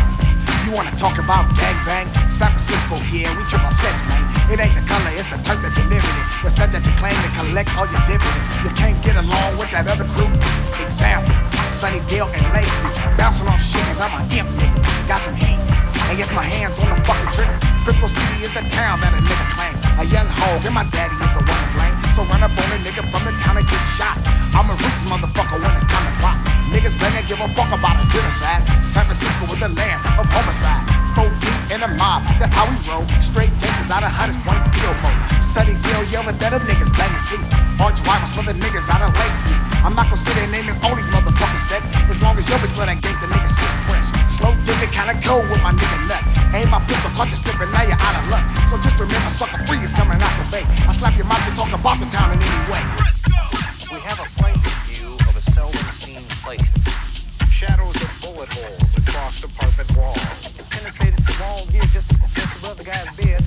[0.63, 2.07] You wanna talk about gangbang?
[2.23, 4.23] San Francisco, yeah, we trip off sets, man.
[4.47, 6.15] It ain't the color, it's the turf that you live in.
[6.39, 8.47] The set that you claim to collect all your dividends.
[8.63, 10.31] You can't get along with that other crew.
[10.79, 11.35] Example,
[11.67, 12.91] Sunnydale and Lakeview.
[13.19, 14.79] Bouncing off shit cause I'm an imp nigga.
[15.11, 15.59] Got some heat.
[16.07, 17.59] And yes, my hands on the fucking trigger.
[17.83, 19.75] Frisco City is the town that a nigga claim.
[19.99, 21.95] A young hog, and my daddy is the one to blame.
[22.15, 24.15] So run up on a nigga from the town and get shot.
[24.55, 26.50] I'm a ruthless motherfucker when it's time to pop.
[26.71, 28.63] Niggas better give a fuck about a genocide.
[28.79, 30.79] San Francisco is the land of homicide.
[31.11, 33.03] Four deep in a mob, that's how we roll.
[33.19, 35.19] Straight gangsters out of Hunters Point Field mode.
[35.43, 37.43] Sunnydale yelling that them niggas banging too.
[37.83, 39.59] Arch rivals for the niggas out of Lakeview.
[39.83, 41.91] I'm not gonna sit there naming all these motherfucking sets.
[42.07, 44.07] As long as your bitch for that gangster nigga sit fresh.
[44.31, 46.23] Slow dipping kinda cold with my nigga nut.
[46.55, 48.47] Aim my pistol, caught you slipping, now you're out of luck.
[48.63, 50.63] So just remember, sucker free is coming out the bay.
[50.87, 52.83] I slap your mouth, you talk about the town in any way.
[53.91, 54.50] We have a point
[57.61, 60.49] Shadows of bullet holes across apartment walls.
[60.73, 63.37] Penetrated the wall here just, just above the guy's bed.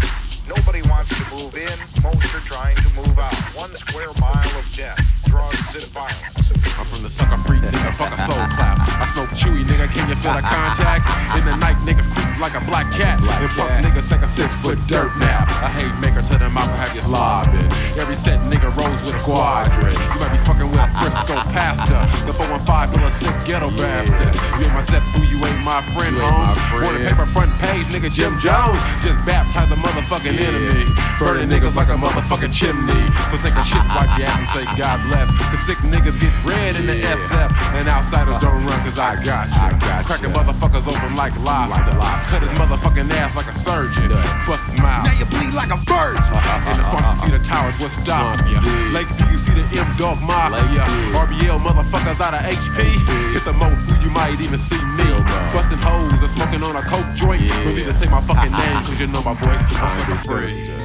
[0.47, 1.75] Nobody wants to move in.
[1.99, 3.35] Most are trying to move out.
[3.59, 6.47] One square mile of death, drugs, and violence.
[6.79, 8.87] I'm from the sucker free nigga, fuck a soul clap.
[8.87, 9.05] I
[9.35, 11.05] chewy nigga, can you feel the contact?
[11.35, 13.19] In the night niggas creep like a black cat.
[13.19, 15.51] And punk niggas take a six foot dirt nap.
[15.61, 17.67] I hate maker to them, I will have you slobbing.
[17.99, 19.91] Every set nigga rolls with a squadron.
[19.91, 21.99] You might be fucking with a Frisco pastor.
[22.27, 24.39] The 415 full of sick ghetto bastards.
[24.55, 26.55] You ain't my set fool, you ain't my friend, Holmes.
[26.87, 28.83] On the paper front page, nigga Jim Jones.
[29.03, 30.87] Just baptize the motherfucking enemy.
[31.19, 33.03] Burning niggas like a motherfucking chimney.
[33.31, 35.27] So take a shit, wipe your ass and say God bless.
[35.51, 37.51] Cause sick niggas get bread in the SF.
[37.75, 40.05] And outsiders don't run cause I got you.
[40.05, 41.97] Cracking motherfuckers open like lobster.
[42.29, 44.13] Cut his motherfucking ass like a surgeon.
[44.45, 45.09] Bust his mouth.
[45.09, 46.21] Now you bleed like a virgin.
[46.21, 46.71] Uh-huh.
[46.71, 48.61] In the swamp you see the towers, what stopping you?
[48.93, 50.85] Lakeview you see the M Dog Mafia.
[51.17, 52.93] RBL motherfuckers out of HP.
[53.33, 53.73] Hit the mo
[54.05, 55.09] you might even see me.
[55.57, 57.49] Busting hoes and smoking on a coke joint.
[57.49, 59.65] Don't need to say my fucking name cause you know my voice.
[59.73, 60.84] I'm sucker free.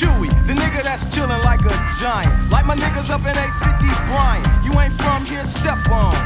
[0.00, 2.32] Chewy, The nigga that's chillin' like a giant.
[2.48, 4.48] Like my niggas up in 850 Bryant.
[4.64, 6.16] You ain't from here, step on.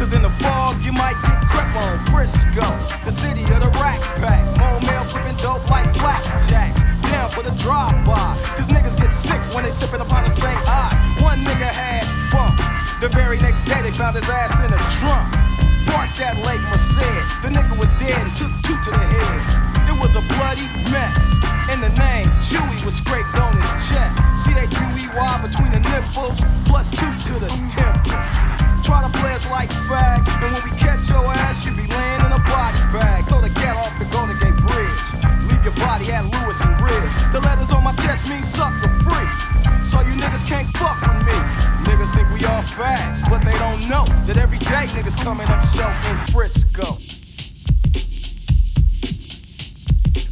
[0.00, 2.00] Cause in the fog, you might get crept on.
[2.08, 2.64] Frisco,
[3.04, 4.40] the city of the rack pack.
[4.56, 6.80] More mail flipping dope like flapjacks.
[7.12, 8.40] Down for the drive by.
[8.56, 10.96] Cause niggas get sick when they sippin' upon the same eyes.
[11.20, 12.56] One nigga had fun.
[13.04, 15.28] The very next day, they found his ass in a trunk.
[15.92, 17.04] Parked at Lake Merced.
[17.44, 19.69] The nigga was dead and took two to the head.
[20.00, 21.36] Was a bloody mess.
[21.68, 24.16] And the name Chewy was scraped on his chest.
[24.42, 28.16] C-H-U-E-Y between the nipples, plus two to the temple.
[28.80, 32.20] Try to play us like fags, and when we catch your ass, you be laying
[32.24, 33.28] in a body bag.
[33.28, 35.04] Throw the cat off the Golden Gate Bridge.
[35.52, 37.12] Leave your body at Lewis and Ridge.
[37.36, 39.30] The letters on my chest mean sucker free.
[39.84, 41.36] So you niggas can't fuck with me.
[41.84, 45.60] Niggas think we all fags, but they don't know that every day niggas coming up
[45.68, 47.19] show in Frisco.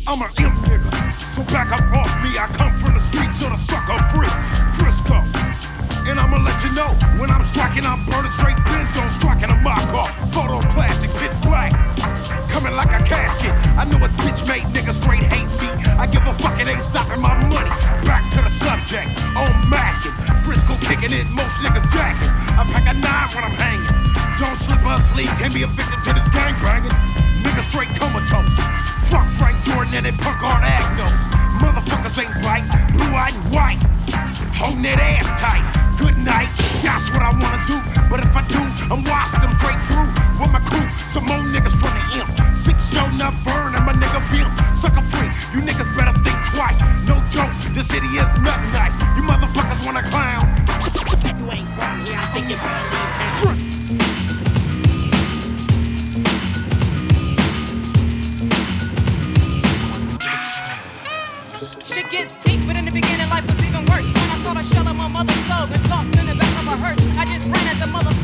[0.08, 0.88] I'm an imp nigga,
[1.20, 2.32] so back up off me.
[2.40, 4.32] I come from the streets of the sucker free,
[4.72, 5.20] Frisco.
[6.08, 9.84] And I'ma let you know when I'm striking, I'm burning straight bento, striking a mock
[9.92, 10.08] off.
[10.32, 11.76] Photo classic, pitch black.
[12.48, 13.52] Coming like a casket.
[13.76, 15.68] I know it's bitch made, niggas straight hate me.
[16.00, 17.68] I give a fuck, it ain't stopping my money.
[18.08, 20.16] Back to the subject, on Mackin.
[20.40, 22.32] Frisco kicking it, most niggas jacking.
[22.56, 23.92] I pack a nine when I'm hanging.
[24.40, 27.27] Don't slip or sleep, can't be a victim to this gang banging.
[27.48, 28.60] Niggas straight comatose.
[29.08, 31.16] Fuck Frank Jordan and punk art Agnos.
[31.64, 32.60] Motherfuckers ain't right,
[32.92, 33.80] blue eyed and white.
[34.52, 35.64] Holding that ass tight.
[35.96, 36.52] Good night,
[36.84, 37.80] that's what I wanna do.
[38.12, 38.60] But if I do,
[38.92, 40.84] I'm washed them straight through with my crew.
[41.08, 42.28] Some more niggas from the imp.
[42.52, 44.52] Six show not burn and my nigga Vimp.
[44.76, 46.76] Sucker free, you niggas better think twice.
[47.08, 48.92] No joke, this city is nothing nice.
[49.16, 50.44] You motherfuckers wanna clown.
[51.40, 53.67] You ain't from here, I think you better leave town.
[65.66, 68.17] Tossed in the back of a hearse, I just ran at the motherfucking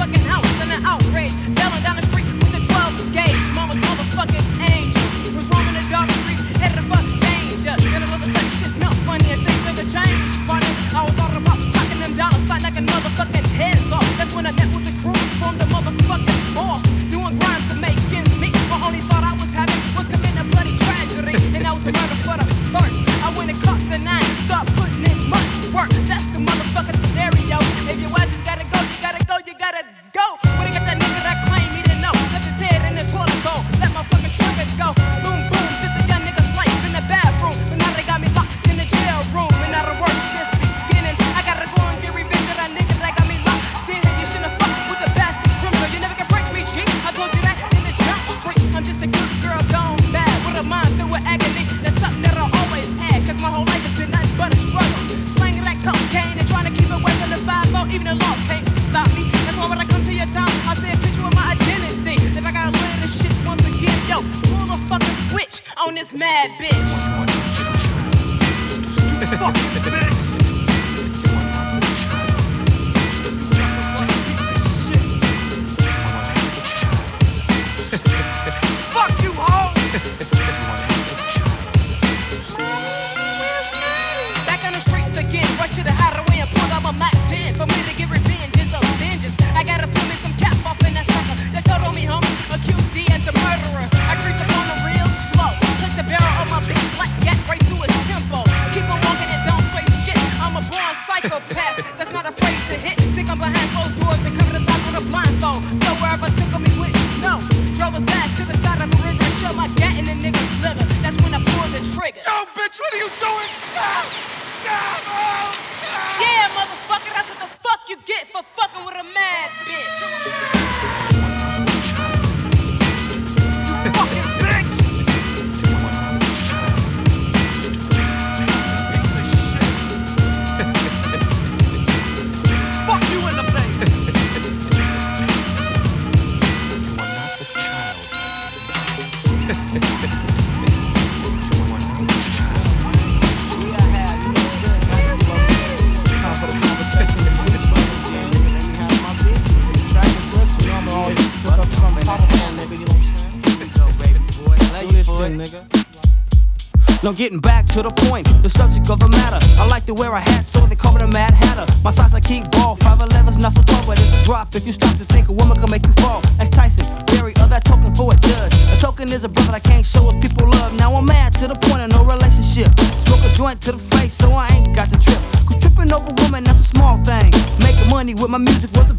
[157.04, 159.36] Now getting back to the point, the subject of the matter.
[159.60, 161.70] I like to wear a hat, so they call me the Mad Hatter.
[161.84, 164.64] My socks I keep ball, five eleven's not so tall, but it's a drop if
[164.64, 166.22] you stop to think a woman can make you fall.
[166.40, 168.54] That's Tyson, Barry, of that token for a judge.
[168.72, 170.72] A token is a brother I can't show us people love.
[170.80, 172.72] Now I'm mad to the point of no relationship.
[173.04, 175.20] Smoke a joint to the face, so I ain't got the trip.
[175.44, 177.28] Cause tripping over woman, that's a small thing.
[177.60, 178.93] Making money with my music was a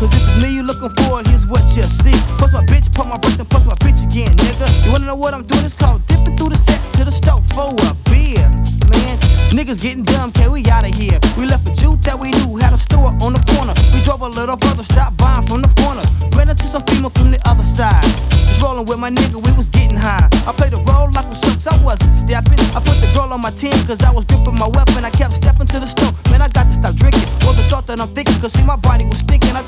[0.00, 2.16] Cause if it's me you looking for, here's what you see.
[2.40, 4.64] Plus my bitch, put my breast and plus my bitch again, nigga.
[4.86, 5.62] You wanna know what I'm doing?
[5.62, 8.40] It's called dipping through the set to the stove for a beer,
[8.88, 9.20] man.
[9.52, 11.20] Niggas getting dumb, okay, we outta here.
[11.36, 13.74] We left a Jew that we knew had a store on the corner.
[13.92, 16.00] We drove a little further, stopped buying from the corner.
[16.32, 18.00] Ran into some females from the other side.
[18.48, 20.32] Just rolling with my nigga, we was getting high.
[20.48, 22.56] I played the role like a sucks, I wasn't stepping.
[22.72, 25.04] I put the girl on my team cause I was gripping my weapon.
[25.04, 27.28] I kept stepping to the store, man, I got to stop drinking.
[27.44, 29.56] Was the thought that I'm thinking, cause see my body was stinking.
[29.56, 29.62] I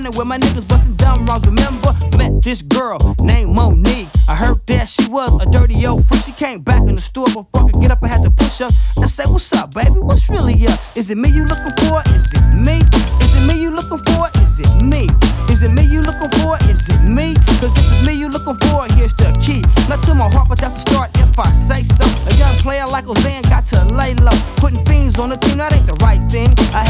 [0.00, 1.92] Running with my niggas, busting dumb rounds, remember?
[2.16, 4.08] Met this girl named Monique.
[4.30, 6.22] I heard that she was a dirty old freak.
[6.22, 8.70] She came back in the store I could get up, I had to push her.
[8.96, 10.00] I said, What's up, baby?
[10.00, 10.80] What's really up?
[10.96, 12.00] Is it me you looking for?
[12.16, 12.80] Is it me?
[13.20, 14.24] Is it me you looking for?
[14.40, 15.04] Is it me?
[15.52, 16.56] Is it me you looking for?
[16.64, 17.34] Is it me?
[17.60, 19.60] Cause if it's me you looking for, here's the key.
[19.90, 22.08] Not to my heart, but that's the start if I say so.
[22.24, 24.32] A young player like Ozan got to lay low.
[24.56, 26.48] Putting fiends on the team, that ain't the right thing.
[26.72, 26.88] I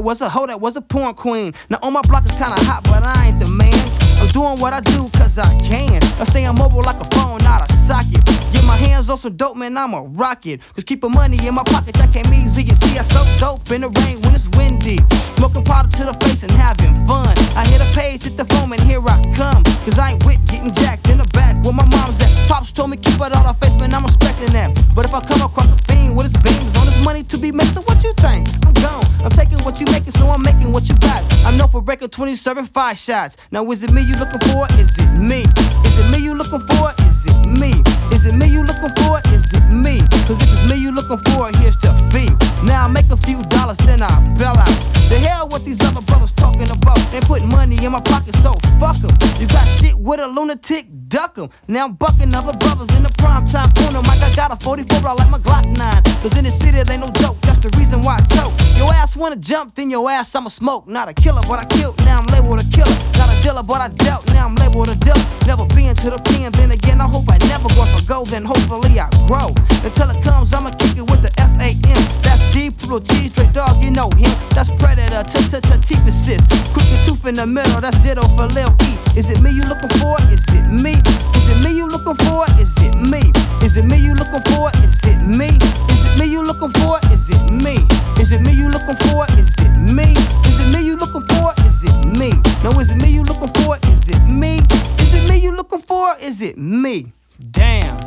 [0.00, 1.52] that was a hoe, that was a porn queen.
[1.68, 3.76] Now on my block is kinda hot, but I ain't the man.
[4.16, 6.00] I'm doing what I do cause I can.
[6.18, 8.24] I stay on mobile like a phone, not a socket.
[8.50, 10.62] Get my hands on some dope, man, I'm a rocket.
[10.74, 12.62] Cause keeping money in my pocket, that came easy.
[12.62, 15.00] You see, I so dope in the rain when it's windy.
[15.36, 17.36] Smoking powder to the face and having fun.
[17.52, 19.64] I hit a page, hit the phone, and here I come.
[19.84, 22.32] Cause I ain't with getting jacked in the back where my mom's at.
[22.48, 24.72] Pops told me keep it on our face, man, I'm respecting that.
[24.94, 27.52] But if I come across a fiend with his beams on his money to be
[27.52, 28.48] made, so what you think?
[28.64, 29.04] I'm gone.
[29.24, 31.22] I'm taking what you making, so I'm making what you got.
[31.44, 33.36] I'm known for breaking 20, serving five shots.
[33.50, 34.66] Now is it me you looking for?
[34.78, 35.44] Is it me?
[35.84, 36.90] Is it me you looking for?
[37.08, 37.82] Is it me?
[38.14, 39.20] Is it me you looking for?
[39.34, 40.00] Is it me?
[40.26, 42.30] Cause if it's me you looking for, here's the fee.
[42.66, 44.68] Now I make a few dollars, then I bail out.
[45.08, 46.98] The hell what these other brothers talking about?
[47.10, 49.10] They put money in my pocket, so fuck 'em.
[49.40, 51.50] You got shit with a lunatic, duck 'em.
[51.68, 54.00] Now I'm bucking other brothers in the prime time corner.
[54.02, 56.02] Mike, I got a 44, but I like my Glock 9.
[56.22, 57.36] Cause in the city, it ain't no joke.
[57.42, 58.54] That's the reason why I tote.
[58.78, 60.86] Your ass wanna jump, then your ass I'ma smoke.
[60.86, 61.98] Not a killer, but I killed.
[62.06, 62.96] Now I'm labeled a killer.
[63.18, 64.24] Not a dealer, but I dealt.
[64.32, 65.24] Now I'm labeled a dealer.
[65.46, 68.28] Never been to the pen, then again, I hope I never go for gold.
[68.28, 69.50] Then hopefully I grow.
[69.82, 72.02] Until it comes, I'ma kick it with the F A M.
[72.22, 74.30] That's deep, little cheese, straight dog, you know him.
[74.54, 76.48] That's predator, t t t assist.
[76.72, 78.96] Crooked tooth in the middle, that's ditto for Lil E.
[79.18, 80.14] Is it me you looking for?
[80.30, 80.99] Is it me?
[81.36, 82.44] Is it me you looking for?
[82.60, 83.32] Is it me?
[83.64, 84.70] Is it me you looking for?
[84.84, 85.48] Is it me?
[85.88, 86.98] Is it me you looking for?
[87.12, 87.76] Is it me?
[88.20, 89.26] Is it me you looking for?
[89.38, 90.14] Is it me?
[90.46, 91.52] Is it me you looking for?
[91.66, 92.32] Is it me?
[92.62, 93.76] No, is it me you looking for?
[93.92, 94.58] Is it me?
[94.98, 96.16] Is it me you looking for?
[96.20, 97.12] Is it me?
[97.50, 98.00] Damn.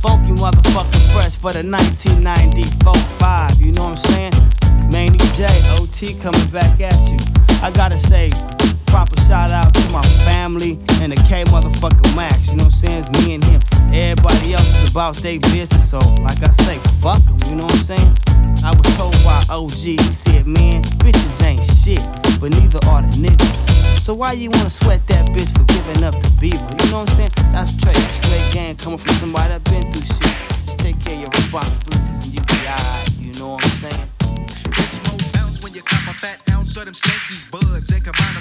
[0.00, 4.32] Funky motherfucking fresh for the 1994 5, you know what I'm saying?
[4.90, 5.46] Manny J,
[5.76, 7.18] OT coming back at you.
[7.62, 8.30] I gotta say,
[8.90, 12.90] proper shout out to my family and the K motherfucking Max, you know what I'm
[12.90, 13.04] saying?
[13.08, 13.62] It's me and him.
[13.94, 17.72] Everybody else is about their business, so like I say, fuck them, you know what
[17.72, 18.16] I'm saying?
[18.62, 22.02] I was told by OG, he said, man, bitches ain't shit,
[22.40, 24.00] but neither are the niggas.
[24.00, 26.58] So why you wanna sweat that bitch for giving up the Beaver?
[26.58, 27.30] You know what I'm saying?
[27.52, 30.34] That's straight, straight game coming from somebody that been through shit.
[30.66, 34.06] Just take care of your responsibilities and you be alright, you know what I'm saying?
[34.66, 38.39] It's more bounce when you cop a fat ounce of them stinky buds and combine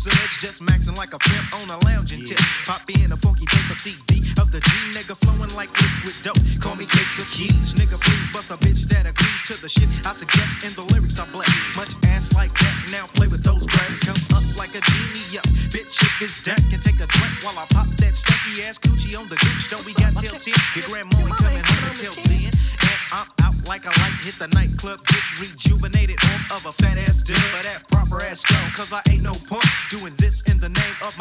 [0.00, 0.40] surge.
[0.40, 2.40] Just maxing like a pimp on a lounging tip.
[2.64, 6.40] Pop in a funky tape a CD of the G nigga flowing like liquid dope.
[6.64, 7.76] Call me Cakes Accused.
[7.76, 11.20] Nigga, please bust a bitch that agrees to the shit I suggest in the lyrics
[11.20, 11.52] I bless.
[11.76, 12.74] Much ass like that.
[12.96, 14.08] Now play with those breasts.
[14.08, 15.44] Come up like a genius.
[15.68, 19.12] Bitch, shit this deck and take a drink while I pop that stanky ass coochie
[19.20, 19.68] on the gooch.
[19.68, 20.56] Don't we got till 10?
[20.80, 22.48] Your grandma ain't coming home until then.
[22.48, 24.16] And I'm out like a light.
[24.24, 27.36] Hit the nightclub, get rejuvenated off of a fat ass dude.
[27.52, 29.59] but that proper ass stone, cause I ain't no punk.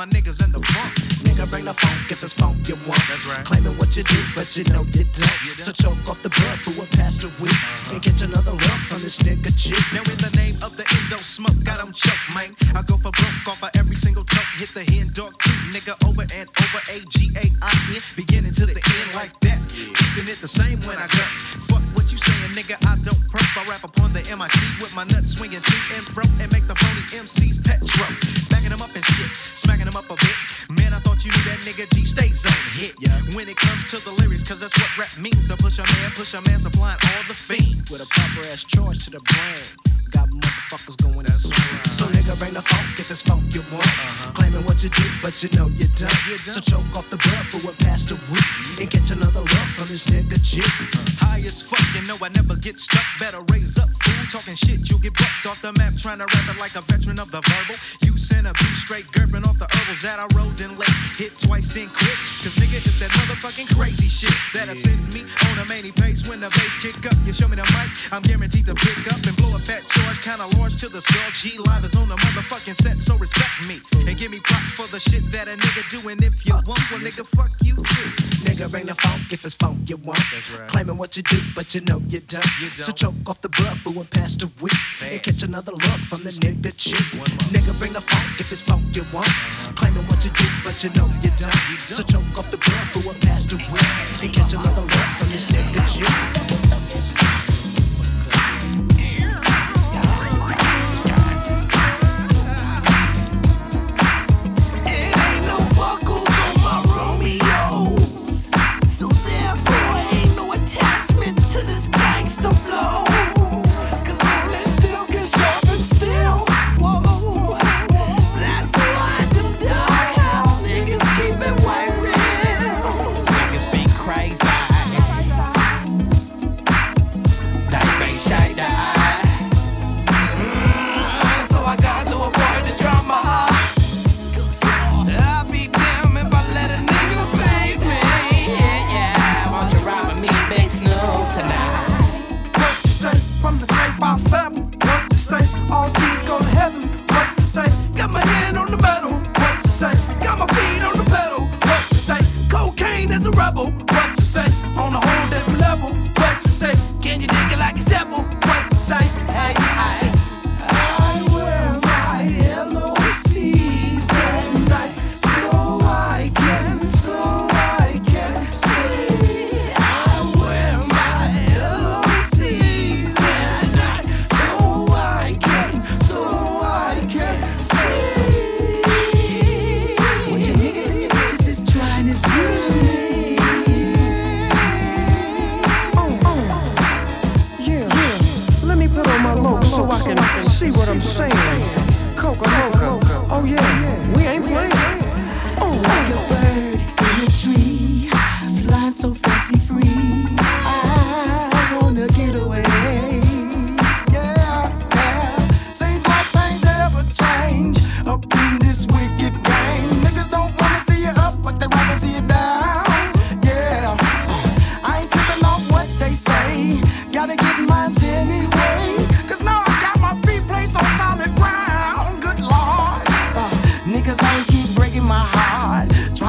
[0.10, 0.94] Niggas in the funk.
[1.26, 3.02] Nigga, bring the funk if it's funk you want.
[3.08, 3.46] That's right.
[3.46, 5.40] Claiming what you do, but you know you don't.
[5.50, 7.94] So choke off the blood for a past a week uh-huh.
[7.94, 9.80] and get another rub from this nigga chick.
[9.94, 12.59] Now in the name of the endo smoke, got 'em choked, man.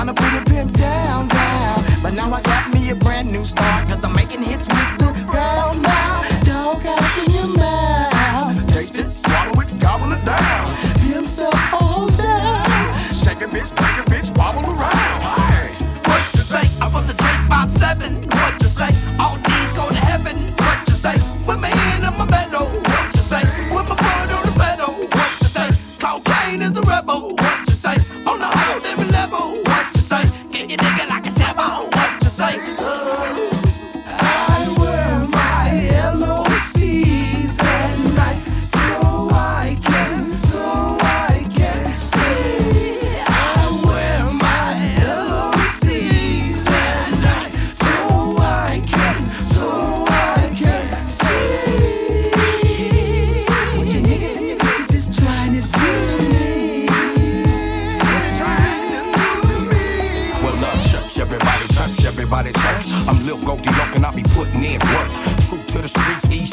[0.00, 1.84] Trying to put a pimp down, down.
[2.02, 5.12] But now I got me a brand new start, cause I'm making hits with the
[5.30, 6.19] ground now.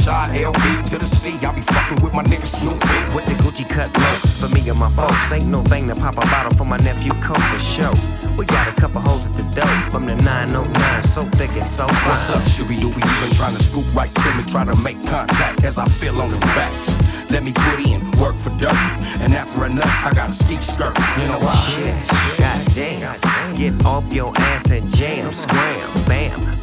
[0.07, 1.31] Rashad LB to the sea.
[1.31, 4.79] Be fucking with my niggas Snoop Dogg with the Gucci cut lows for me and
[4.79, 5.31] my folks.
[5.31, 7.93] Ain't no thing to pop a bottle for my nephew Cole for show.
[8.37, 11.87] We got a couple holes at the door from the 909, so thick and so
[11.87, 12.09] fine.
[12.09, 12.79] What's up, Shuby?
[12.79, 15.87] Do we Even trying to scoop right to me, trying to make contact as I
[15.87, 16.95] feel on the backs.
[17.29, 18.79] Let me put in work for dirt.
[19.19, 20.97] And after a nut, I got a ski skirt.
[21.19, 21.55] You know why?
[21.67, 22.07] Shit,
[22.39, 23.57] goddamn.
[23.57, 26.56] Get off your ass and jam, scram, bam.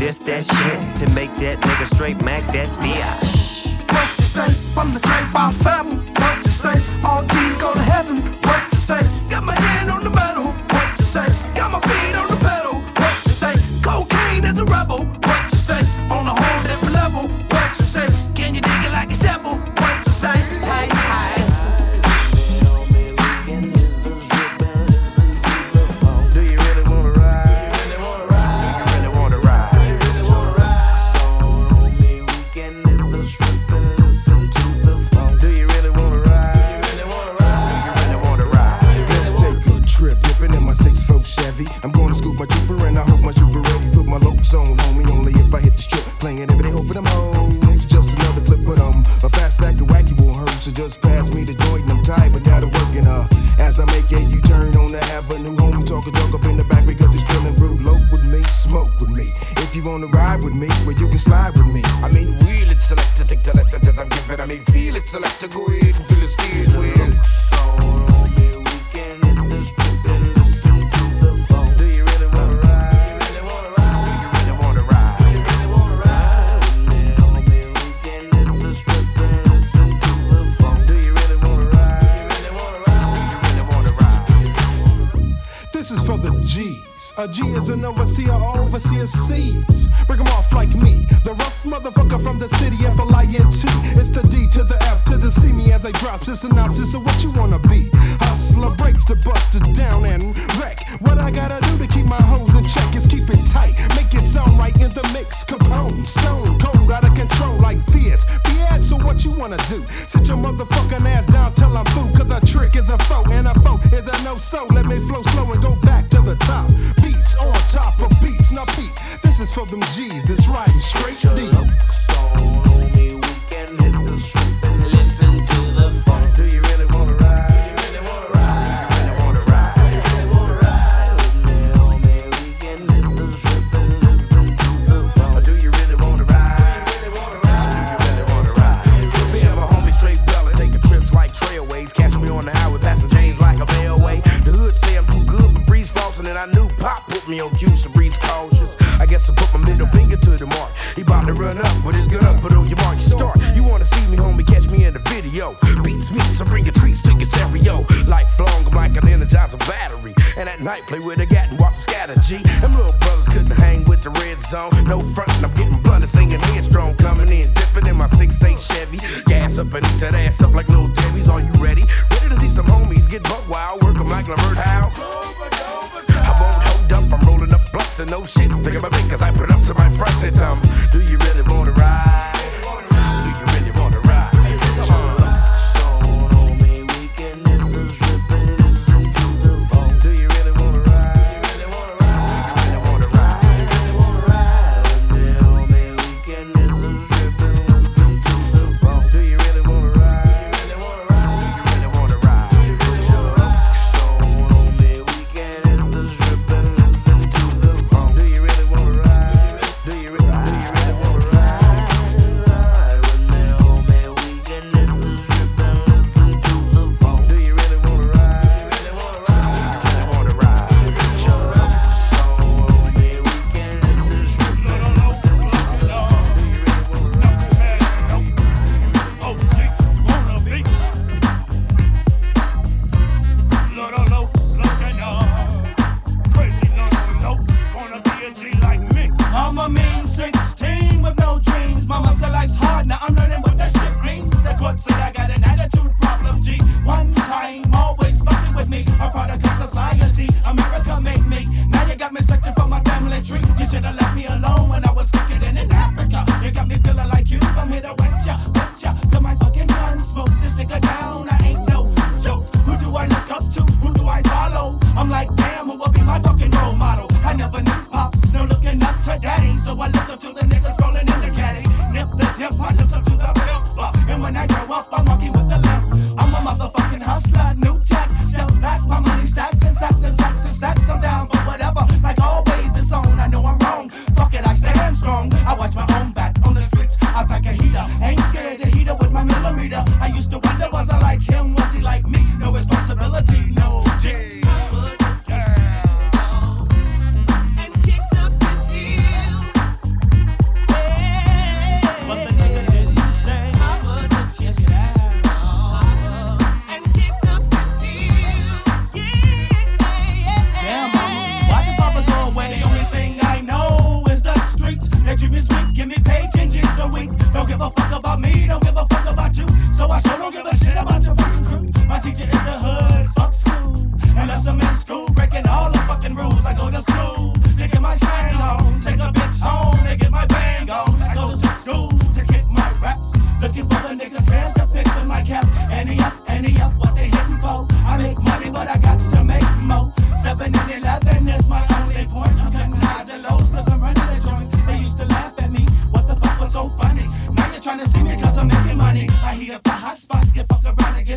[0.00, 3.66] This, that shit to make that nigga straight Mac that bitch.
[3.92, 4.50] What you say?
[4.72, 5.98] From the grave by seven.
[6.14, 6.80] What you say?
[7.04, 8.49] All G's go to heaven.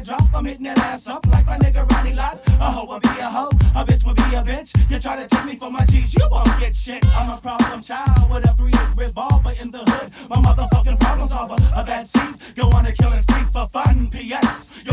[0.03, 0.33] Dropped.
[0.35, 2.41] I'm hitting that ass up like my nigga Ronnie Lott.
[2.59, 4.75] A hoe will be a hoe, a bitch will be a bitch.
[4.91, 7.03] You try to take me for my cheese, you won't get shit.
[7.15, 10.29] I'm a problem child with a three revolver in the hood.
[10.29, 12.55] My motherfucking problem solver, a bad seed.
[12.55, 14.09] Go on a killing spree for fun.
[14.09, 14.83] P.S.
[14.85, 14.92] Your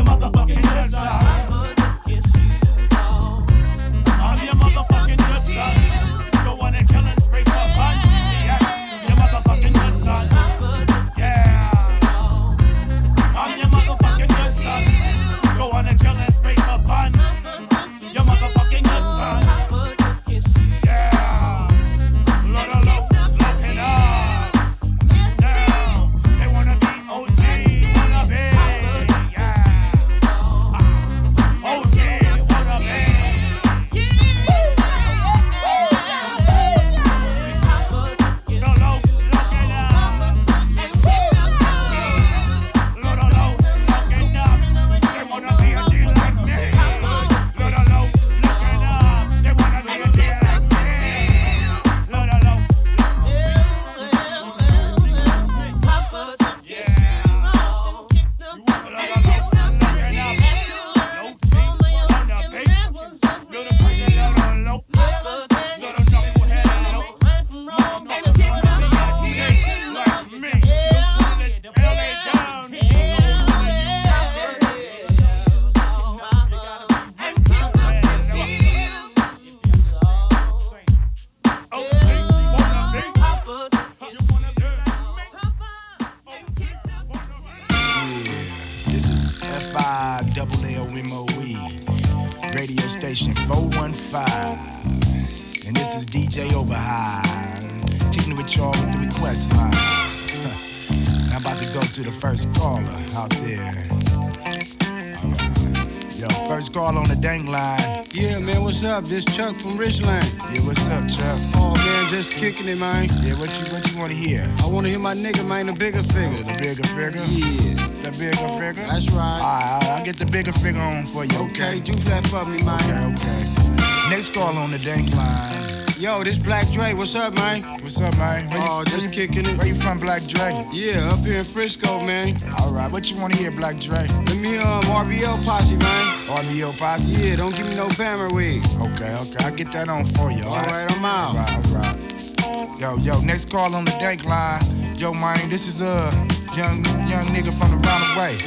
[109.11, 110.25] This Chuck from Richland.
[110.53, 111.37] Yeah, what's up, Chuck?
[111.57, 113.09] Oh man, just kicking it, man.
[113.23, 114.49] Yeah, what you what you wanna hear?
[114.59, 116.39] I wanna hear my nigga, man, the Bigga Figga.
[116.39, 117.17] Oh, the Bigga Figga?
[117.27, 117.87] Yeah.
[118.05, 118.87] The Bigga Figga?
[118.87, 119.41] That's right.
[119.41, 121.79] Alright, I'll get the Bigga Figga on for you, okay?
[121.79, 123.13] Okay, do that for me, man.
[123.15, 124.11] Okay, okay.
[124.11, 125.57] Next call on the dang line.
[125.99, 127.63] Yo, this Black Dre, what's up, man?
[127.83, 128.49] What's up, man?
[128.49, 129.59] Where you- oh, just where kicking it.
[129.59, 130.65] Where you from, Black Dre?
[130.73, 132.39] Yeah, up here in Frisco, man.
[132.61, 134.07] Alright, what you wanna hear, Black Dre?
[134.41, 136.05] Me um RBL posse, man.
[136.27, 137.13] RBO posse?
[137.13, 138.65] Yeah, don't give me no Bammer wig.
[138.81, 140.67] Okay, okay, I'll get that on for you, alright?
[140.67, 141.37] Alright, I'm out.
[141.37, 141.99] Alright,
[142.47, 142.81] alright.
[142.81, 144.63] Yo, yo, next call on the dank line.
[144.97, 146.11] Yo, man, this is a
[146.57, 147.77] young young nigga from the
[148.19, 148.39] way.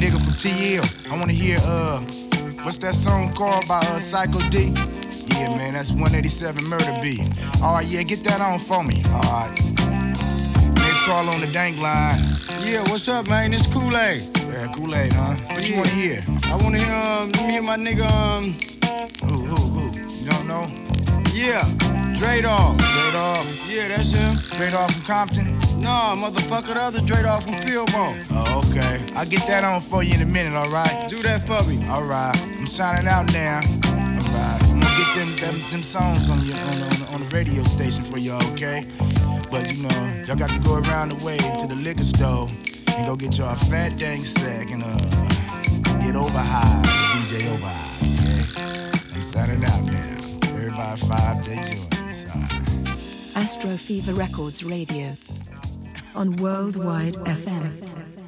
[0.00, 1.12] Nigga from TL.
[1.12, 2.00] I wanna hear uh
[2.64, 4.74] what's that song called by uh Psycho D?
[5.26, 7.20] Yeah, man, that's 187 Murder Beat.
[7.62, 9.04] Alright, yeah, get that on for me.
[9.06, 9.52] Alright.
[10.74, 12.18] Next call on the dank line.
[12.64, 13.54] Yeah, what's up, man?
[13.54, 14.39] It's Kool-Aid.
[14.60, 15.34] Yeah, Kool-Aid, huh?
[15.54, 16.22] What you wanna hear?
[16.44, 18.52] I wanna hear um me hear my nigga um
[19.24, 19.98] Who, who, who?
[20.20, 20.66] You don't know?
[21.32, 21.64] Yeah,
[22.14, 22.78] Dre Dog.
[23.66, 24.36] Yeah, that's him.
[24.76, 25.58] Off from Compton?
[25.80, 28.14] Nah, motherfucker, the other Dre Dog from Fillmore.
[28.32, 29.00] Oh, okay.
[29.14, 31.08] I'll get that on for you in a minute, alright?
[31.08, 31.82] Do that for me.
[31.88, 32.36] Alright.
[32.38, 33.60] I'm signing out now.
[33.64, 34.62] Alright.
[34.62, 38.02] I'm gonna get them them, them songs on your on, on, on the radio station
[38.02, 38.84] for y'all, okay?
[39.50, 42.46] But you know, y'all got to go around the way to the liquor store
[43.00, 46.82] and go get y'all fat dang sack and uh get over high,
[47.16, 49.00] DJ over high?
[49.14, 50.16] I'm signing out now.
[50.42, 52.14] Everybody five day joint.
[52.14, 53.42] Sorry.
[53.42, 55.16] Astro Fever Records Radio.
[56.14, 58.19] On Worldwide FM.